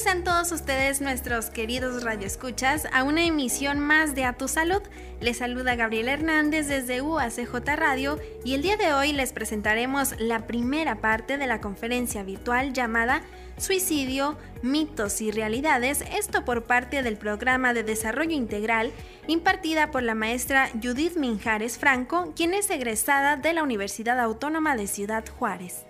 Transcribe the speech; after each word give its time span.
Bienvenidos 0.00 0.24
sean 0.24 0.48
todos 0.48 0.52
ustedes, 0.58 1.00
nuestros 1.02 1.50
queridos 1.50 2.02
radioescuchas, 2.02 2.88
a 2.90 3.02
una 3.02 3.22
emisión 3.22 3.80
más 3.80 4.14
de 4.14 4.24
A 4.24 4.32
Tu 4.32 4.48
Salud. 4.48 4.80
Les 5.20 5.36
saluda 5.36 5.74
Gabriela 5.74 6.12
Hernández 6.12 6.68
desde 6.68 7.02
UACJ 7.02 7.54
Radio 7.76 8.18
y 8.42 8.54
el 8.54 8.62
día 8.62 8.78
de 8.78 8.94
hoy 8.94 9.12
les 9.12 9.34
presentaremos 9.34 10.14
la 10.18 10.46
primera 10.46 11.02
parte 11.02 11.36
de 11.36 11.46
la 11.46 11.60
conferencia 11.60 12.22
virtual 12.22 12.72
llamada 12.72 13.20
Suicidio, 13.58 14.38
mitos 14.62 15.20
y 15.20 15.32
realidades, 15.32 16.02
esto 16.16 16.46
por 16.46 16.64
parte 16.64 17.02
del 17.02 17.18
programa 17.18 17.74
de 17.74 17.82
desarrollo 17.82 18.34
integral 18.34 18.92
impartida 19.26 19.90
por 19.90 20.02
la 20.02 20.14
maestra 20.14 20.70
Judith 20.82 21.16
Minjares 21.16 21.76
Franco, 21.76 22.32
quien 22.34 22.54
es 22.54 22.70
egresada 22.70 23.36
de 23.36 23.52
la 23.52 23.62
Universidad 23.62 24.18
Autónoma 24.18 24.76
de 24.76 24.86
Ciudad 24.86 25.24
Juárez. 25.38 25.89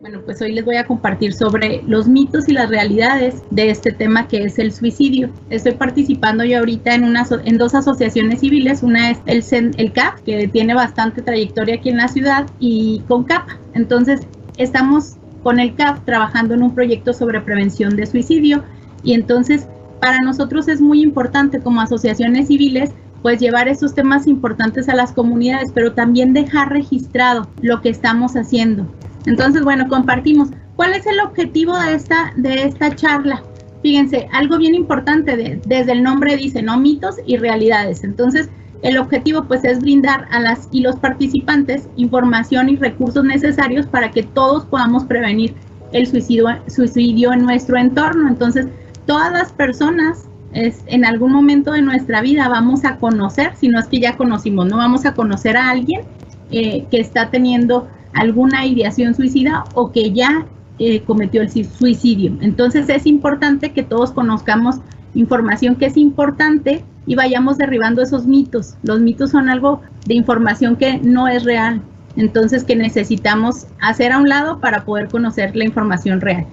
Bueno, 0.00 0.22
pues 0.24 0.40
hoy 0.40 0.52
les 0.52 0.64
voy 0.64 0.76
a 0.76 0.86
compartir 0.86 1.34
sobre 1.34 1.82
los 1.86 2.08
mitos 2.08 2.48
y 2.48 2.52
las 2.52 2.70
realidades 2.70 3.42
de 3.50 3.68
este 3.68 3.92
tema 3.92 4.28
que 4.28 4.44
es 4.44 4.58
el 4.58 4.72
suicidio. 4.72 5.28
Estoy 5.50 5.72
participando 5.72 6.42
yo 6.42 6.60
ahorita 6.60 6.94
en, 6.94 7.04
una, 7.04 7.26
en 7.44 7.58
dos 7.58 7.74
asociaciones 7.74 8.40
civiles, 8.40 8.82
una 8.82 9.10
es 9.10 9.52
el, 9.52 9.72
el 9.76 9.92
CAP, 9.92 10.20
que 10.20 10.48
tiene 10.48 10.72
bastante 10.72 11.20
trayectoria 11.20 11.74
aquí 11.74 11.90
en 11.90 11.98
la 11.98 12.08
ciudad, 12.08 12.46
y 12.58 13.02
con 13.08 13.24
CAP. 13.24 13.46
Entonces, 13.74 14.22
estamos 14.56 15.16
con 15.42 15.60
el 15.60 15.74
CAP 15.74 16.02
trabajando 16.06 16.54
en 16.54 16.62
un 16.62 16.74
proyecto 16.74 17.12
sobre 17.12 17.42
prevención 17.42 17.94
de 17.94 18.06
suicidio 18.06 18.64
y 19.02 19.12
entonces 19.12 19.68
para 20.00 20.18
nosotros 20.20 20.68
es 20.68 20.80
muy 20.80 21.02
importante 21.02 21.60
como 21.60 21.82
asociaciones 21.82 22.48
civiles 22.48 22.90
pues 23.20 23.38
llevar 23.38 23.68
esos 23.68 23.94
temas 23.94 24.26
importantes 24.26 24.88
a 24.88 24.94
las 24.94 25.12
comunidades, 25.12 25.72
pero 25.74 25.92
también 25.92 26.32
dejar 26.32 26.70
registrado 26.70 27.48
lo 27.60 27.82
que 27.82 27.90
estamos 27.90 28.34
haciendo. 28.34 28.86
Entonces, 29.26 29.62
bueno, 29.62 29.88
compartimos. 29.88 30.50
¿Cuál 30.76 30.94
es 30.94 31.06
el 31.06 31.20
objetivo 31.20 31.78
de 31.78 31.94
esta, 31.94 32.32
de 32.36 32.64
esta 32.64 32.94
charla? 32.94 33.42
Fíjense, 33.82 34.28
algo 34.32 34.58
bien 34.58 34.74
importante, 34.74 35.60
desde 35.64 35.92
el 35.92 36.02
nombre 36.02 36.36
dice, 36.36 36.62
¿no? 36.62 36.78
Mitos 36.78 37.16
y 37.26 37.36
realidades. 37.36 38.04
Entonces, 38.04 38.50
el 38.82 38.98
objetivo 38.98 39.44
pues 39.44 39.64
es 39.64 39.80
brindar 39.80 40.26
a 40.30 40.40
las 40.40 40.68
y 40.70 40.80
los 40.80 40.96
participantes 40.96 41.88
información 41.96 42.68
y 42.70 42.76
recursos 42.76 43.24
necesarios 43.24 43.86
para 43.86 44.10
que 44.10 44.22
todos 44.22 44.64
podamos 44.64 45.04
prevenir 45.04 45.54
el 45.92 46.06
suicidio, 46.06 47.32
en 47.32 47.42
nuestro 47.42 47.76
entorno. 47.76 48.28
Entonces, 48.28 48.66
todas 49.06 49.32
las 49.32 49.52
personas 49.52 50.26
en 50.52 51.04
algún 51.04 51.32
momento 51.32 51.72
de 51.72 51.82
nuestra 51.82 52.22
vida 52.22 52.48
vamos 52.48 52.84
a 52.84 52.96
conocer, 52.96 53.52
si 53.56 53.68
no 53.68 53.78
es 53.78 53.86
que 53.86 54.00
ya 54.00 54.16
conocimos, 54.16 54.66
no 54.66 54.78
vamos 54.78 55.06
a 55.06 55.14
conocer 55.14 55.56
a 55.56 55.70
alguien 55.70 56.02
eh, 56.50 56.86
que 56.90 57.00
está 57.00 57.30
teniendo 57.30 57.88
alguna 58.12 58.66
ideación 58.66 59.14
suicida 59.14 59.64
o 59.74 59.92
que 59.92 60.12
ya 60.12 60.46
eh, 60.78 61.02
cometió 61.02 61.42
el 61.42 61.50
suicidio. 61.50 62.36
Entonces 62.40 62.88
es 62.88 63.06
importante 63.06 63.72
que 63.72 63.82
todos 63.82 64.12
conozcamos 64.12 64.76
información 65.14 65.76
que 65.76 65.86
es 65.86 65.96
importante 65.96 66.84
y 67.06 67.14
vayamos 67.14 67.58
derribando 67.58 68.02
esos 68.02 68.26
mitos. 68.26 68.76
Los 68.82 69.00
mitos 69.00 69.30
son 69.30 69.48
algo 69.48 69.80
de 70.06 70.14
información 70.14 70.76
que 70.76 70.98
no 70.98 71.28
es 71.28 71.44
real, 71.44 71.82
entonces 72.16 72.64
que 72.64 72.76
necesitamos 72.76 73.66
hacer 73.80 74.12
a 74.12 74.18
un 74.18 74.28
lado 74.28 74.60
para 74.60 74.84
poder 74.84 75.08
conocer 75.08 75.54
la 75.56 75.64
información 75.64 76.20
real. 76.20 76.46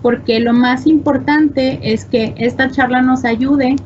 Porque 0.00 0.40
lo 0.40 0.52
más 0.52 0.86
importante 0.86 1.78
es 1.82 2.04
que 2.04 2.34
esta 2.36 2.70
charla 2.70 3.02
nos 3.02 3.24
ayude 3.24 3.76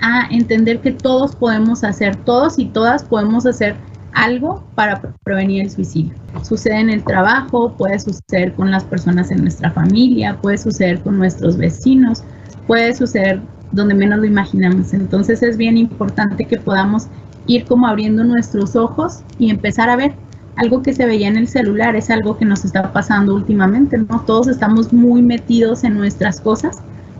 a 0.00 0.26
entender 0.30 0.80
que 0.80 0.92
todos 0.92 1.34
podemos 1.34 1.84
hacer, 1.84 2.16
todos 2.16 2.58
y 2.58 2.66
todas 2.66 3.04
podemos 3.04 3.46
hacer 3.46 3.76
algo 4.14 4.64
para 4.74 5.00
prevenir 5.22 5.62
el 5.62 5.70
suicidio. 5.70 6.14
Sucede 6.42 6.80
en 6.80 6.90
el 6.90 7.04
trabajo, 7.04 7.74
puede 7.76 7.98
suceder 7.98 8.52
con 8.54 8.70
las 8.70 8.84
personas 8.84 9.30
en 9.30 9.42
nuestra 9.42 9.70
familia, 9.70 10.38
puede 10.40 10.58
suceder 10.58 11.00
con 11.00 11.18
nuestros 11.18 11.56
vecinos, 11.56 12.22
puede 12.66 12.94
suceder 12.94 13.40
donde 13.72 13.94
menos 13.94 14.20
lo 14.20 14.24
imaginamos. 14.24 14.94
Entonces 14.94 15.42
es 15.42 15.56
bien 15.56 15.76
importante 15.76 16.44
que 16.44 16.58
podamos 16.58 17.08
ir 17.46 17.64
como 17.64 17.86
abriendo 17.86 18.24
nuestros 18.24 18.76
ojos 18.76 19.22
y 19.38 19.50
empezar 19.50 19.90
a 19.90 19.96
ver 19.96 20.14
algo 20.56 20.82
que 20.82 20.94
se 20.94 21.04
veía 21.04 21.28
en 21.28 21.36
el 21.36 21.48
celular, 21.48 21.96
es 21.96 22.10
algo 22.10 22.38
que 22.38 22.44
nos 22.44 22.64
está 22.64 22.92
pasando 22.92 23.34
últimamente, 23.34 23.98
¿no? 23.98 24.20
Todos 24.20 24.46
estamos 24.46 24.92
muy 24.92 25.20
metidos 25.20 25.82
en 25.82 25.94
nuestras 25.94 26.40
cosas, 26.40 26.78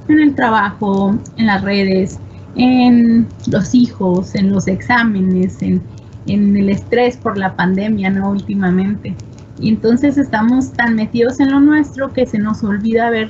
en 0.09 0.21
el 0.21 0.34
trabajo, 0.37 1.16
en 1.37 1.47
las 1.47 1.62
redes, 1.62 2.21
en 2.55 3.26
los 3.49 3.75
hijos, 3.75 4.37
en 4.37 4.53
los 4.53 4.69
exámenes, 4.69 5.61
en, 5.62 5.82
en 6.27 6.57
el 6.57 6.71
estrés 6.71 7.17
por 7.17 7.37
la 7.39 7.55
pandemia, 7.57 8.11
¿no? 8.11 8.31
Últimamente. 8.31 9.15
Y 9.61 9.69
entonces 9.69 10.19
estamos 10.19 10.73
tan 10.73 10.95
metidos 10.95 11.41
en 11.41 11.51
lo 11.51 11.61
nuestro 11.61 12.12
que 12.12 12.27
se 12.27 12.39
nos 12.39 12.62
olvida 12.65 13.11
ver 13.11 13.29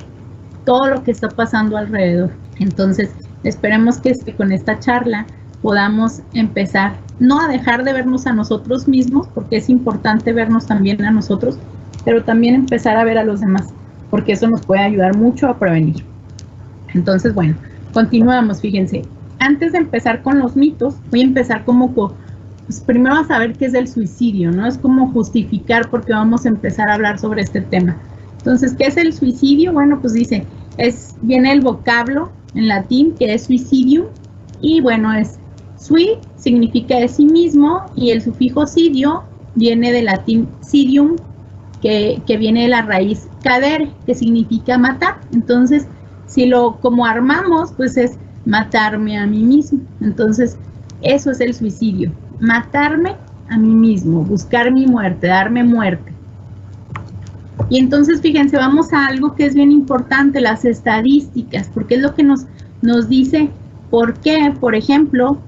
todo 0.65 0.87
lo 0.87 1.03
que 1.03 1.11
está 1.11 1.29
pasando 1.29 1.77
alrededor. 1.77 2.31
Entonces, 2.59 3.11
esperemos 3.43 3.99
que 3.99 4.15
con 4.35 4.51
esta 4.51 4.79
charla 4.79 5.25
podamos 5.61 6.21
empezar 6.33 6.93
no 7.19 7.39
a 7.39 7.47
dejar 7.47 7.83
de 7.83 7.93
vernos 7.93 8.27
a 8.27 8.33
nosotros 8.33 8.87
mismos, 8.87 9.27
porque 9.33 9.57
es 9.57 9.69
importante 9.69 10.33
vernos 10.33 10.65
también 10.65 11.03
a 11.05 11.11
nosotros, 11.11 11.57
pero 12.03 12.23
también 12.23 12.55
empezar 12.55 12.97
a 12.97 13.03
ver 13.03 13.17
a 13.17 13.23
los 13.23 13.41
demás, 13.41 13.67
porque 14.09 14.33
eso 14.33 14.47
nos 14.47 14.65
puede 14.65 14.81
ayudar 14.81 15.17
mucho 15.17 15.47
a 15.47 15.57
prevenir. 15.57 16.03
Entonces, 16.93 17.33
bueno, 17.33 17.55
continuamos, 17.93 18.61
fíjense. 18.61 19.03
Antes 19.39 19.71
de 19.73 19.79
empezar 19.79 20.21
con 20.21 20.39
los 20.39 20.55
mitos, 20.55 20.95
voy 21.09 21.21
a 21.21 21.25
empezar 21.25 21.65
como 21.65 21.93
pues 22.65 22.79
primero 22.79 23.15
a 23.15 23.25
saber 23.25 23.53
qué 23.53 23.65
es 23.65 23.73
el 23.73 23.87
suicidio, 23.87 24.51
¿no? 24.51 24.65
Es 24.65 24.77
como 24.77 25.11
justificar 25.11 25.89
porque 25.89 26.13
vamos 26.13 26.45
a 26.45 26.49
empezar 26.49 26.89
a 26.89 26.95
hablar 26.95 27.19
sobre 27.19 27.41
este 27.41 27.61
tema. 27.61 27.97
Entonces, 28.39 28.73
¿qué 28.75 28.85
es 28.85 28.97
el 28.97 29.13
suicidio? 29.13 29.73
Bueno, 29.73 29.99
pues 30.01 30.13
dice, 30.13 30.45
es, 30.77 31.15
viene 31.21 31.51
el 31.51 31.61
vocablo 31.61 32.31
en 32.55 32.67
latín 32.67 33.13
que 33.13 33.33
es 33.33 33.43
suicidium 33.43 34.07
y 34.61 34.81
bueno, 34.81 35.13
es 35.13 35.39
sui 35.77 36.17
significa 36.37 36.97
de 36.97 37.07
sí 37.07 37.25
mismo 37.25 37.83
y 37.95 38.09
el 38.11 38.21
sufijo 38.21 38.65
sidio 38.65 39.23
viene 39.55 39.91
del 39.91 40.05
latín 40.05 40.47
sidium 40.61 41.17
que, 41.81 42.21
que 42.25 42.37
viene 42.37 42.63
de 42.63 42.69
la 42.69 42.81
raíz 42.81 43.27
cadere 43.43 43.91
que 44.07 44.15
significa 44.15 44.77
matar. 44.77 45.21
Entonces, 45.33 45.85
si 46.25 46.47
lo 46.47 46.77
como 46.79 47.05
armamos, 47.05 47.71
pues 47.73 47.95
es 47.97 48.17
matarme 48.45 49.19
a 49.19 49.27
mí 49.27 49.43
mismo. 49.43 49.79
Entonces, 50.01 50.57
eso 51.01 51.29
es 51.29 51.39
el 51.41 51.53
suicidio 51.53 52.11
matarme 52.39 53.15
a 53.49 53.57
mí 53.57 53.73
mismo, 53.73 54.23
buscar 54.23 54.71
mi 54.71 54.87
muerte, 54.87 55.27
darme 55.27 55.63
muerte. 55.63 56.11
Y 57.69 57.79
entonces, 57.79 58.21
fíjense, 58.21 58.57
vamos 58.57 58.93
a 58.93 59.07
algo 59.07 59.35
que 59.35 59.45
es 59.45 59.55
bien 59.55 59.71
importante, 59.71 60.41
las 60.41 60.65
estadísticas, 60.65 61.69
porque 61.73 61.95
es 61.95 62.01
lo 62.01 62.13
que 62.13 62.23
nos, 62.23 62.45
nos 62.81 63.09
dice 63.09 63.49
por 63.89 64.15
qué, 64.15 64.53
por 64.59 64.75
ejemplo, 64.75 65.39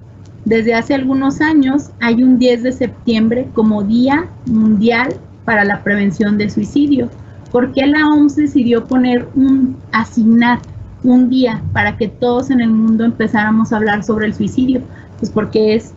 desde 0.45 0.73
hace 0.73 0.94
algunos 0.94 1.41
años 1.41 1.91
hay 2.00 2.23
un 2.23 2.39
10 2.39 2.63
de 2.63 2.71
septiembre 2.71 3.50
como 3.53 3.83
Día 3.83 4.27
Mundial 4.45 5.15
para 5.44 5.65
la 5.65 5.83
Prevención 5.83 6.38
del 6.38 6.50
Suicidio. 6.50 7.09
¿Por 7.51 7.73
qué 7.73 7.85
la 7.85 8.07
OMS 8.07 8.35
decidió 8.35 8.85
poner 8.85 9.27
un, 9.35 9.77
asignar 9.91 10.59
un 11.03 11.29
día 11.29 11.61
para 11.73 11.97
que 11.97 12.07
todos 12.07 12.50
en 12.50 12.61
el 12.61 12.69
mundo 12.69 13.03
empezáramos 13.06 13.71
a 13.71 13.77
hablar 13.77 14.03
sobre 14.03 14.27
el 14.27 14.33
suicidio? 14.33 14.81
Pues 15.19 15.31
porque 15.31 15.75
es 15.75 15.94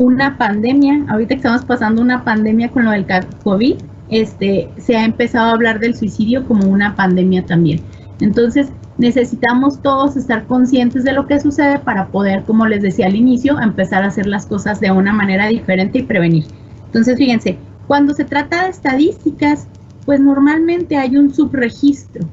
una 0.00 0.38
pandemia, 0.38 1.04
ahorita 1.08 1.34
que 1.34 1.40
estamos 1.40 1.64
pasando 1.66 2.00
una 2.00 2.24
pandemia 2.24 2.70
con 2.70 2.86
lo 2.86 2.90
del 2.90 3.04
COVID, 3.44 3.76
este, 4.08 4.70
se 4.78 4.96
ha 4.96 5.04
empezado 5.04 5.50
a 5.50 5.52
hablar 5.52 5.78
del 5.78 5.94
suicidio 5.94 6.46
como 6.48 6.66
una 6.68 6.96
pandemia 6.96 7.44
también. 7.44 7.82
Entonces, 8.18 8.72
necesitamos 8.96 9.82
todos 9.82 10.16
estar 10.16 10.46
conscientes 10.46 11.04
de 11.04 11.12
lo 11.12 11.26
que 11.26 11.38
sucede 11.38 11.78
para 11.80 12.08
poder, 12.08 12.44
como 12.44 12.66
les 12.66 12.82
decía 12.82 13.06
al 13.06 13.14
inicio, 13.14 13.60
empezar 13.60 14.02
a 14.02 14.06
hacer 14.06 14.26
las 14.26 14.46
cosas 14.46 14.80
de 14.80 14.90
una 14.90 15.12
manera 15.12 15.48
diferente 15.48 15.98
y 15.98 16.02
prevenir. 16.02 16.46
Entonces, 16.86 17.18
fíjense, 17.18 17.58
cuando 17.86 18.14
se 18.14 18.24
trata 18.24 18.64
de 18.64 18.70
estadísticas, 18.70 19.68
pues 20.06 20.18
normalmente 20.18 20.96
hay 20.96 21.16
un 21.18 21.32
subregistro. 21.32 22.26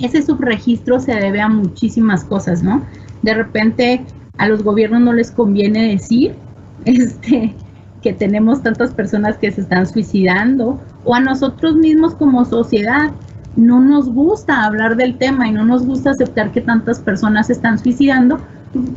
ese 0.00 0.22
subregistro 0.22 0.98
se 0.98 1.14
debe 1.14 1.42
a 1.42 1.48
muchísimas 1.50 2.24
cosas, 2.24 2.62
¿no? 2.62 2.82
De 3.20 3.34
repente 3.34 4.02
a 4.38 4.48
los 4.48 4.62
gobiernos 4.62 5.02
no 5.02 5.12
les 5.12 5.30
conviene 5.30 5.88
decir 5.88 6.34
este, 6.84 7.54
que 8.02 8.12
tenemos 8.12 8.62
tantas 8.62 8.92
personas 8.92 9.36
que 9.38 9.50
se 9.50 9.62
están 9.62 9.86
suicidando 9.86 10.80
o 11.04 11.14
a 11.14 11.20
nosotros 11.20 11.76
mismos 11.76 12.14
como 12.14 12.44
sociedad 12.44 13.10
no 13.56 13.80
nos 13.80 14.08
gusta 14.08 14.64
hablar 14.64 14.96
del 14.96 15.18
tema 15.18 15.48
y 15.48 15.52
no 15.52 15.64
nos 15.64 15.84
gusta 15.84 16.10
aceptar 16.10 16.52
que 16.52 16.60
tantas 16.60 17.00
personas 17.00 17.48
se 17.48 17.54
están 17.54 17.78
suicidando 17.78 18.38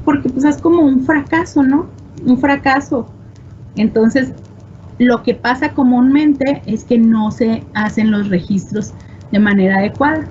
porque 0.05 0.29
pues 0.29 0.45
es 0.45 0.57
como 0.57 0.81
un 0.81 1.03
fracaso, 1.03 1.63
¿no? 1.63 1.87
Un 2.25 2.37
fracaso. 2.37 3.07
Entonces, 3.75 4.31
lo 4.99 5.23
que 5.23 5.33
pasa 5.33 5.73
comúnmente 5.73 6.61
es 6.65 6.83
que 6.83 6.99
no 6.99 7.31
se 7.31 7.63
hacen 7.73 8.11
los 8.11 8.29
registros 8.29 8.93
de 9.31 9.39
manera 9.39 9.77
adecuada. 9.77 10.27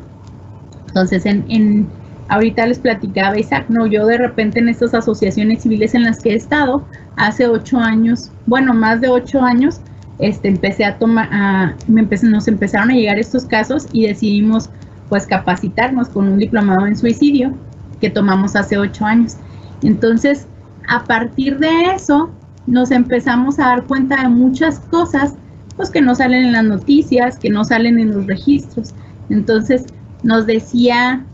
Entonces, 0.87 1.27
en, 1.27 1.45
en 1.49 1.89
ahorita 2.32 2.67
les 2.67 2.79
platicaba 2.79 3.38
Isaac, 3.38 3.67
no, 3.69 3.87
yo 3.87 4.06
de 4.06 4.17
repente 4.17 4.58
en 4.58 4.70
estas 4.70 4.94
asociaciones 4.94 5.62
civiles 5.62 5.94
en 5.94 6.05
las 6.05 6.23
que 6.23 6.31
he 6.31 6.34
estado, 6.34 6.82
hace 7.17 7.46
ocho 7.46 7.79
años, 7.79 8.31
bueno, 8.46 8.73
más 8.73 9.02
de 9.02 9.08
ocho 9.08 9.43
años, 9.43 9.82
este, 10.19 10.49
empecé 10.49 10.87
a 10.87 10.99
tomar, 10.99 11.76
me 11.88 12.00
empecé, 12.00 12.26
nos 12.26 12.49
empezaron 12.49 12.90
a 12.90 12.94
llegar 12.94 13.19
estos 13.19 13.44
casos 13.44 13.87
y 13.93 14.06
decidimos 14.06 14.70
pues 15.11 15.26
capacitarnos 15.26 16.08
con 16.08 16.26
un 16.26 16.38
diplomado 16.38 16.87
en 16.87 16.96
suicidio 16.96 17.52
que 18.00 18.08
tomamos 18.08 18.56
hace 18.56 18.79
ocho 18.79 19.05
años. 19.05 19.37
Entonces, 19.82 20.46
a 20.88 21.05
partir 21.05 21.58
de 21.58 21.93
eso, 21.94 22.31
nos 22.67 22.93
empezamos 22.93 23.58
a 23.58 23.67
dar 23.67 23.84
cuenta 23.84 24.23
de 24.23 24.29
muchas 24.29 24.81
cosas 24.81 25.34
pues 25.76 25.90
que 25.90 26.00
no 26.00 26.14
salen 26.14 26.46
en 26.46 26.52
las 26.52 26.64
noticias, 26.64 27.38
que 27.38 27.50
no 27.50 27.62
salen 27.62 27.99
en 27.99 28.12
los 28.12 28.26
registros. 28.26 28.94
Entonces, 29.29 29.84
nos 30.23 30.46
decía 30.46 31.26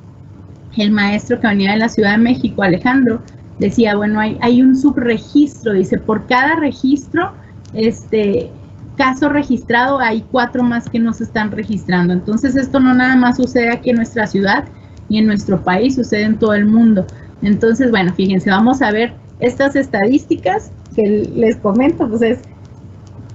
el 0.77 0.91
maestro 0.91 1.41
que 1.41 1.47
venía 1.47 1.73
de 1.73 1.79
la 1.79 1.89
Ciudad 1.89 2.13
de 2.13 2.19
México, 2.19 2.63
Alejandro, 2.63 3.21
decía, 3.59 3.97
bueno, 3.97 4.21
hay, 4.21 4.63
un 4.63 4.77
subregistro, 4.77 5.73
dice, 5.73 5.99
por 5.99 6.27
cada 6.27 6.57
registro, 6.57 7.33
este 7.75 8.51
caso 8.97 9.29
registrado, 9.29 9.99
hay 10.01 10.25
cuatro 10.31 10.63
más 10.63 10.89
que 10.89 10.99
no 10.99 11.13
se 11.13 11.25
están 11.25 11.51
registrando. 11.51 12.13
Entonces, 12.13 12.57
esto 12.57 12.81
no 12.81 12.95
nada 12.95 13.17
más 13.17 13.37
sucede 13.37 13.71
aquí 13.71 13.91
en 13.91 13.97
nuestra 13.97 14.27
ciudad 14.27 14.65
y 15.09 15.19
en 15.19 15.27
nuestro 15.27 15.63
país, 15.63 15.95
sucede 15.95 16.23
en 16.23 16.39
todo 16.39 16.55
el 16.55 16.67
mundo. 16.67 17.07
Entonces, 17.43 17.91
bueno, 17.91 18.13
fíjense, 18.15 18.51
vamos 18.51 18.83
a 18.83 18.91
ver 18.91 19.15
estas 19.41 19.77
estadísticas 19.77 20.73
que 20.95 21.31
les 21.35 21.57
comento, 21.57 22.09
pues 22.09 22.23
es 22.23 22.39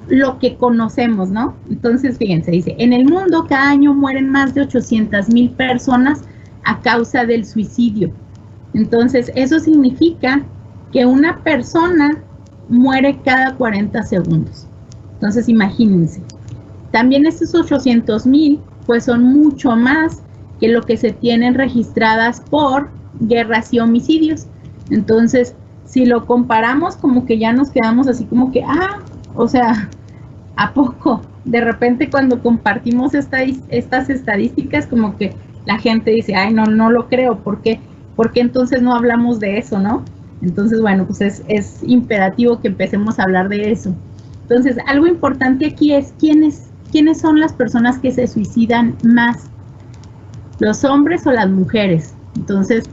lo 0.08 0.38
que 0.40 0.58
conocemos, 0.58 1.30
¿no? 1.30 1.56
Entonces, 1.70 2.18
fíjense, 2.18 2.52
dice, 2.52 2.76
en 2.78 2.92
el 2.92 3.06
mundo 3.06 3.46
cada 3.48 3.70
año 3.70 3.94
mueren 3.94 4.30
más 4.30 4.54
de 4.54 4.62
800 4.62 5.30
mil 5.30 5.50
personas 5.52 6.22
a 6.64 6.80
causa 6.82 7.26
del 7.26 7.46
suicidio. 7.46 8.12
Entonces, 8.74 9.32
eso 9.36 9.60
significa 9.60 10.44
que 10.92 11.06
una 11.06 11.44
persona 11.44 12.24
muere 12.70 13.20
cada 13.24 13.56
40 13.56 14.04
segundos. 14.04 14.68
Entonces, 15.14 15.50
imagínense. 15.50 16.22
También 16.92 17.26
estos 17.26 17.54
800 17.56 18.26
mil, 18.26 18.60
pues 18.86 19.06
son 19.06 19.24
mucho 19.24 19.76
más 19.76 20.22
que 20.60 20.68
lo 20.68 20.82
que 20.84 20.98
se 20.98 21.12
tienen 21.12 21.56
registradas 21.56 22.42
por 22.42 22.90
guerras 23.20 23.74
y 23.74 23.80
homicidios. 23.80 24.48
Entonces, 24.90 25.56
si 25.86 26.06
lo 26.06 26.26
comparamos, 26.26 26.96
como 26.96 27.26
que 27.26 27.38
ya 27.38 27.54
nos 27.54 27.70
quedamos 27.70 28.08
así 28.08 28.26
como 28.26 28.52
que, 28.52 28.64
ah, 28.64 29.00
o 29.36 29.48
sea, 29.48 29.90
¿a 30.56 30.74
poco? 30.74 31.22
De 31.46 31.62
repente 31.62 32.10
cuando 32.10 32.42
compartimos 32.42 33.14
estas 33.14 34.10
estadísticas, 34.10 34.88
como 34.88 35.18
que 35.18 35.36
la 35.66 35.78
gente 35.78 36.12
dice, 36.12 36.36
ay, 36.36 36.54
no, 36.54 36.66
no 36.66 36.90
lo 36.90 37.08
creo, 37.08 37.40
¿por 37.40 37.62
qué? 37.62 37.80
Entonces 38.36 38.82
no 38.82 38.96
hablamos 38.96 39.40
de 39.40 39.58
eso, 39.58 39.80
¿no? 39.80 40.04
Entonces, 40.42 40.82
bueno, 40.82 41.06
pues 41.06 41.22
es, 41.22 41.44
es 41.48 41.82
imperativo 41.84 42.60
que 42.60 42.68
empecemos 42.68 43.18
a 43.18 43.24
hablar 43.24 43.50
de 43.50 43.72
eso. 43.72 43.96
Entonces, 44.44 44.78
algo 44.88 45.08
importante 45.08 45.66
aquí 45.66 45.94
es 45.94 46.14
quiénes, 46.20 46.70
quiénes 46.92 47.22
son 47.22 47.40
las 47.40 47.54
personas 47.54 47.98
que 48.00 48.12
se 48.12 48.28
suicidan 48.28 48.96
más, 49.04 49.50
los 50.60 50.84
hombres 50.84 51.26
o 51.26 51.32
las 51.32 51.50
mujeres. 51.50 52.14
Entonces, 52.36 52.90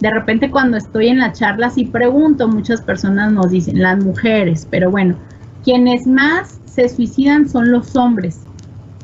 de 0.00 0.10
repente 0.10 0.50
cuando 0.50 0.76
estoy 0.76 1.08
en 1.08 1.18
la 1.18 1.32
charla 1.32 1.72
y 1.74 1.86
pregunto, 1.86 2.46
muchas 2.46 2.80
personas 2.80 3.32
nos 3.32 3.50
dicen 3.50 3.82
las 3.82 4.02
mujeres, 4.02 4.66
pero 4.70 4.90
bueno, 4.90 5.16
quienes 5.64 6.06
más 6.06 6.60
se 6.66 6.88
suicidan 6.88 7.48
son 7.48 7.72
los 7.72 7.96
hombres, 7.96 8.40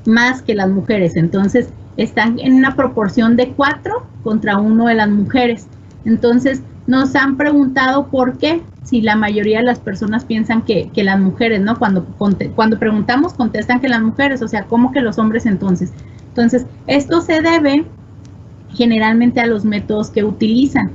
más 0.06 0.42
que 0.42 0.54
las 0.54 0.70
mujeres. 0.70 1.16
Entonces, 1.16 1.68
están 1.96 2.38
en 2.38 2.54
una 2.54 2.74
proporción 2.74 3.36
de 3.36 3.48
cuatro 3.50 4.06
contra 4.22 4.58
uno 4.58 4.86
de 4.86 4.94
las 4.94 5.08
mujeres. 5.08 5.66
Entonces, 6.04 6.62
nos 6.86 7.14
han 7.14 7.36
preguntado 7.36 8.08
por 8.08 8.36
qué, 8.38 8.62
si 8.82 9.00
la 9.00 9.16
mayoría 9.16 9.58
de 9.58 9.64
las 9.64 9.78
personas 9.78 10.24
piensan 10.24 10.62
que, 10.62 10.90
las 10.96 11.18
mujeres, 11.18 11.60
¿no? 11.60 11.78
Cuando, 11.78 12.04
cuando 12.54 12.78
preguntamos, 12.78 13.32
contestan 13.32 13.80
que 13.80 13.88
las 13.88 14.02
mujeres, 14.02 14.42
o 14.42 14.48
sea, 14.48 14.64
¿cómo 14.64 14.92
que 14.92 15.00
los 15.00 15.18
hombres 15.18 15.46
entonces? 15.46 15.92
Entonces, 16.28 16.66
esto 16.86 17.20
se 17.22 17.40
debe 17.40 17.86
generalmente 18.74 19.40
a 19.40 19.46
los 19.46 19.64
métodos 19.64 20.10
que 20.10 20.24
utilizan. 20.24 20.90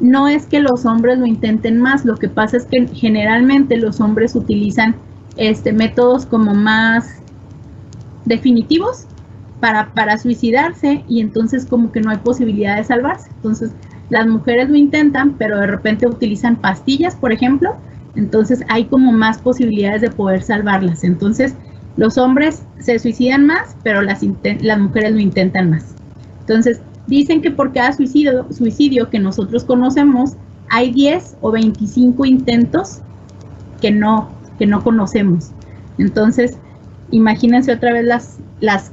No 0.00 0.28
es 0.28 0.46
que 0.46 0.60
los 0.60 0.84
hombres 0.84 1.18
lo 1.18 1.26
intenten 1.26 1.80
más, 1.80 2.04
lo 2.04 2.16
que 2.16 2.28
pasa 2.28 2.56
es 2.56 2.66
que 2.66 2.86
generalmente 2.88 3.76
los 3.76 4.00
hombres 4.00 4.34
utilizan 4.34 4.96
este, 5.36 5.72
métodos 5.72 6.26
como 6.26 6.54
más 6.54 7.20
definitivos 8.24 9.06
para, 9.60 9.92
para 9.92 10.18
suicidarse 10.18 11.04
y 11.08 11.20
entonces 11.20 11.66
como 11.66 11.92
que 11.92 12.00
no 12.00 12.10
hay 12.10 12.18
posibilidad 12.18 12.76
de 12.76 12.84
salvarse. 12.84 13.30
Entonces 13.36 13.72
las 14.08 14.26
mujeres 14.26 14.68
lo 14.68 14.76
intentan, 14.76 15.34
pero 15.38 15.58
de 15.58 15.66
repente 15.66 16.06
utilizan 16.06 16.56
pastillas, 16.56 17.14
por 17.14 17.32
ejemplo, 17.32 17.76
entonces 18.16 18.64
hay 18.68 18.86
como 18.86 19.12
más 19.12 19.38
posibilidades 19.38 20.02
de 20.02 20.10
poder 20.10 20.42
salvarlas. 20.42 21.04
Entonces 21.04 21.54
los 21.96 22.18
hombres 22.18 22.64
se 22.78 22.98
suicidan 22.98 23.46
más, 23.46 23.76
pero 23.82 24.02
las, 24.02 24.20
las 24.60 24.78
mujeres 24.78 25.12
lo 25.12 25.20
intentan 25.20 25.70
más. 25.70 25.94
Entonces 26.40 26.80
dicen 27.06 27.40
que 27.42 27.50
por 27.50 27.72
cada 27.72 27.92
suicidio, 27.92 28.46
suicidio 28.50 29.10
que 29.10 29.18
nosotros 29.18 29.64
conocemos, 29.64 30.36
hay 30.70 30.92
10 30.92 31.36
o 31.40 31.50
25 31.50 32.24
intentos 32.24 33.00
que 33.80 33.90
no, 33.90 34.30
que 34.58 34.66
no 34.66 34.82
conocemos. 34.82 35.50
Entonces, 35.98 36.56
imagínense 37.10 37.72
otra 37.72 37.92
vez 37.92 38.04
las, 38.04 38.38
las 38.60 38.92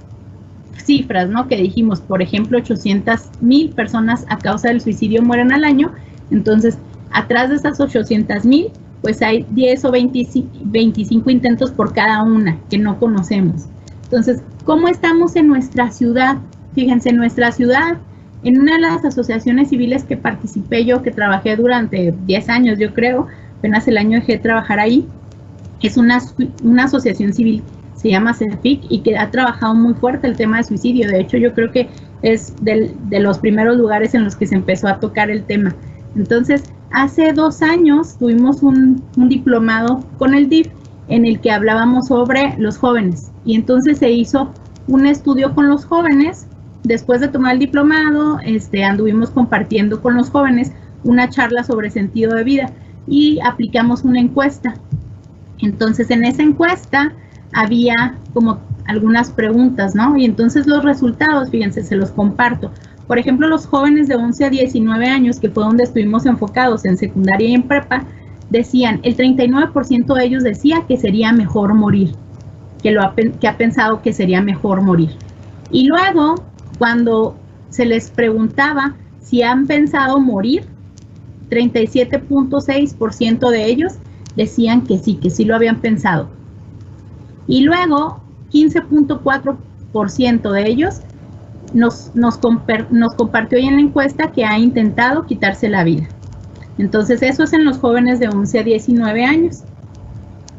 cifras, 0.84 1.30
¿no? 1.30 1.48
Que 1.48 1.58
dijimos, 1.58 2.02
por 2.02 2.22
ejemplo, 2.22 2.58
800 2.58 3.30
mil 3.42 3.70
personas 3.70 4.26
a 4.30 4.38
causa 4.38 4.70
del 4.70 4.82
suicidio 4.82 5.22
mueren 5.22 5.52
al 5.52 5.64
año. 5.64 5.92
Entonces, 6.32 6.78
atrás 7.12 7.50
de 7.50 7.56
esas 7.56 7.80
800 7.80 8.46
mil, 8.46 8.68
pues 9.02 9.22
hay 9.22 9.46
10 9.52 9.86
o 9.86 9.92
25, 9.92 11.30
intentos 11.30 11.72
por 11.72 11.94
cada 11.94 12.24
una 12.24 12.58
que 12.70 12.78
no 12.78 13.00
conocemos. 13.00 13.66
Entonces, 14.04 14.42
¿cómo 14.64 14.88
estamos 14.88 15.36
en 15.36 15.48
nuestra 15.48 15.92
ciudad? 15.92 16.38
Fíjense, 16.74 17.10
en 17.10 17.18
nuestra 17.18 17.52
ciudad, 17.52 17.98
en 18.44 18.60
una 18.60 18.74
de 18.74 18.82
las 18.82 19.06
asociaciones 19.06 19.70
civiles 19.70 20.04
que 20.04 20.18
participé 20.18 20.86
yo, 20.86 21.02
que 21.02 21.12
trabajé 21.12 21.56
durante 21.56 22.14
10 22.26 22.50
años, 22.50 22.80
yo 22.80 22.94
creo, 22.94 23.28
apenas 23.60 23.88
el 23.88 23.98
año 23.98 24.20
dejé 24.20 24.34
de 24.34 24.40
trabajar 24.40 24.80
ahí, 24.80 25.08
es 25.88 25.98
una, 25.98 26.22
una 26.64 26.86
asociación 26.86 27.34
civil 27.34 27.64
se 27.98 28.10
llama 28.10 28.34
CEFIC 28.34 28.86
y 28.90 29.00
que 29.00 29.18
ha 29.18 29.30
trabajado 29.32 29.74
muy 29.74 29.94
fuerte 29.96 30.28
el 30.28 30.38
tema 30.38 30.58
de 30.58 30.64
suicidio. 30.64 31.10
De 31.10 31.20
hecho, 31.20 31.38
yo 31.38 31.54
creo 31.54 31.72
que 31.72 31.90
es 32.22 32.54
de 32.62 33.20
los 33.20 33.40
primeros 33.40 33.78
lugares 33.78 34.14
en 34.14 34.24
los 34.24 34.36
que 34.36 34.48
se 34.48 34.56
empezó 34.56 34.88
a 34.88 35.00
tocar 35.00 35.30
el 35.30 35.44
tema. 35.44 35.76
Entonces, 36.16 36.64
hace 36.92 37.34
dos 37.34 37.62
años 37.62 38.18
tuvimos 38.18 38.64
un, 38.64 39.04
diplomado 39.16 40.04
con 40.18 40.34
el 40.34 40.48
DIF 40.48 40.68
en 41.10 41.26
el 41.26 41.40
que 41.40 41.52
hablábamos 41.52 42.08
sobre 42.08 42.56
los 42.58 42.78
jóvenes 42.78 43.32
y 43.46 43.56
entonces 43.56 43.98
se 44.00 44.12
hizo 44.12 44.52
un 44.88 45.06
estudio 45.06 45.54
con 45.54 45.68
los 45.68 45.86
jóvenes. 45.86 46.48
Después 46.84 47.20
de 47.20 47.28
tomar 47.28 47.54
el 47.54 47.60
diplomado, 47.60 48.40
este, 48.44 48.84
anduvimos 48.84 49.32
compartiendo 49.32 50.02
con 50.02 50.16
los 50.16 50.30
jóvenes 50.30 50.72
una 51.04 51.30
charla 51.30 51.64
sobre 51.64 51.90
sentido 51.90 52.36
de 52.36 52.44
vida 52.44 52.72
y 53.08 53.40
aplicamos 53.44 54.04
una 54.04 54.20
encuesta. 54.20 54.76
Entonces, 55.60 56.12
en 56.12 56.24
esa 56.24 56.44
encuesta, 56.44 57.14
había 57.54 58.16
como 58.34 58.60
algunas 58.86 59.32
preguntas, 59.32 59.96
¿no? 59.96 60.18
Y 60.18 60.26
entonces 60.26 60.68
los 60.68 60.84
resultados, 60.84 61.50
fíjense, 61.50 61.84
se 61.84 61.96
los 61.96 62.12
comparto. 62.12 62.72
Por 63.06 63.20
ejemplo, 63.20 63.48
los 63.48 63.66
jóvenes 63.66 64.08
de 64.08 64.16
11 64.16 64.46
a 64.46 64.50
19 64.50 65.08
años, 65.08 65.40
que 65.40 65.50
fue 65.50 65.64
donde 65.64 65.84
estuvimos 65.84 66.26
enfocados 66.26 66.86
en 66.86 66.98
secundaria 66.98 67.50
y 67.50 67.54
en 67.54 67.64
prepa, 67.64 68.06
decían, 68.50 69.00
el 69.04 69.16
39% 69.16 70.14
de 70.14 70.24
ellos 70.24 70.44
decía 70.44 70.84
que 70.88 70.98
sería 70.98 71.34
mejor 71.34 71.74
morir, 71.74 72.16
que, 72.82 72.92
lo 72.92 73.02
ha, 73.02 73.14
que 73.16 73.48
ha 73.48 73.58
pensado 73.58 74.02
que 74.02 74.14
sería 74.14 74.42
mejor 74.42 74.82
morir. 74.82 75.12
Y 75.72 75.88
luego, 75.88 76.36
cuando 76.78 77.36
se 77.70 77.86
les 77.86 78.10
preguntaba 78.10 78.96
si 79.22 79.42
han 79.42 79.68
pensado 79.68 80.20
morir, 80.20 80.66
37.6% 81.50 83.50
de 83.50 83.66
ellos 83.66 83.94
decían 84.36 84.84
que 84.84 84.98
sí, 84.98 85.16
que 85.16 85.30
sí 85.30 85.46
lo 85.46 85.56
habían 85.56 85.82
pensado. 85.82 86.30
Y 87.48 87.62
luego, 87.62 88.20
15.4% 88.52 90.52
de 90.52 90.68
ellos 90.68 91.02
nos, 91.74 92.12
nos, 92.16 92.40
nos 92.92 93.16
compartió 93.16 93.58
hoy 93.58 93.68
en 93.68 93.76
la 93.76 93.82
encuesta 93.82 94.32
que 94.32 94.46
ha 94.46 94.58
intentado 94.58 95.26
quitarse 95.26 95.70
la 95.70 95.84
vida. 95.84 96.08
Entonces 96.78 97.22
eso 97.24 97.44
es 97.44 97.54
en 97.54 97.66
los 97.66 97.80
jóvenes 97.80 98.20
de 98.20 98.28
11 98.28 98.60
a 98.60 98.64
19 98.64 99.26
años. 99.26 99.64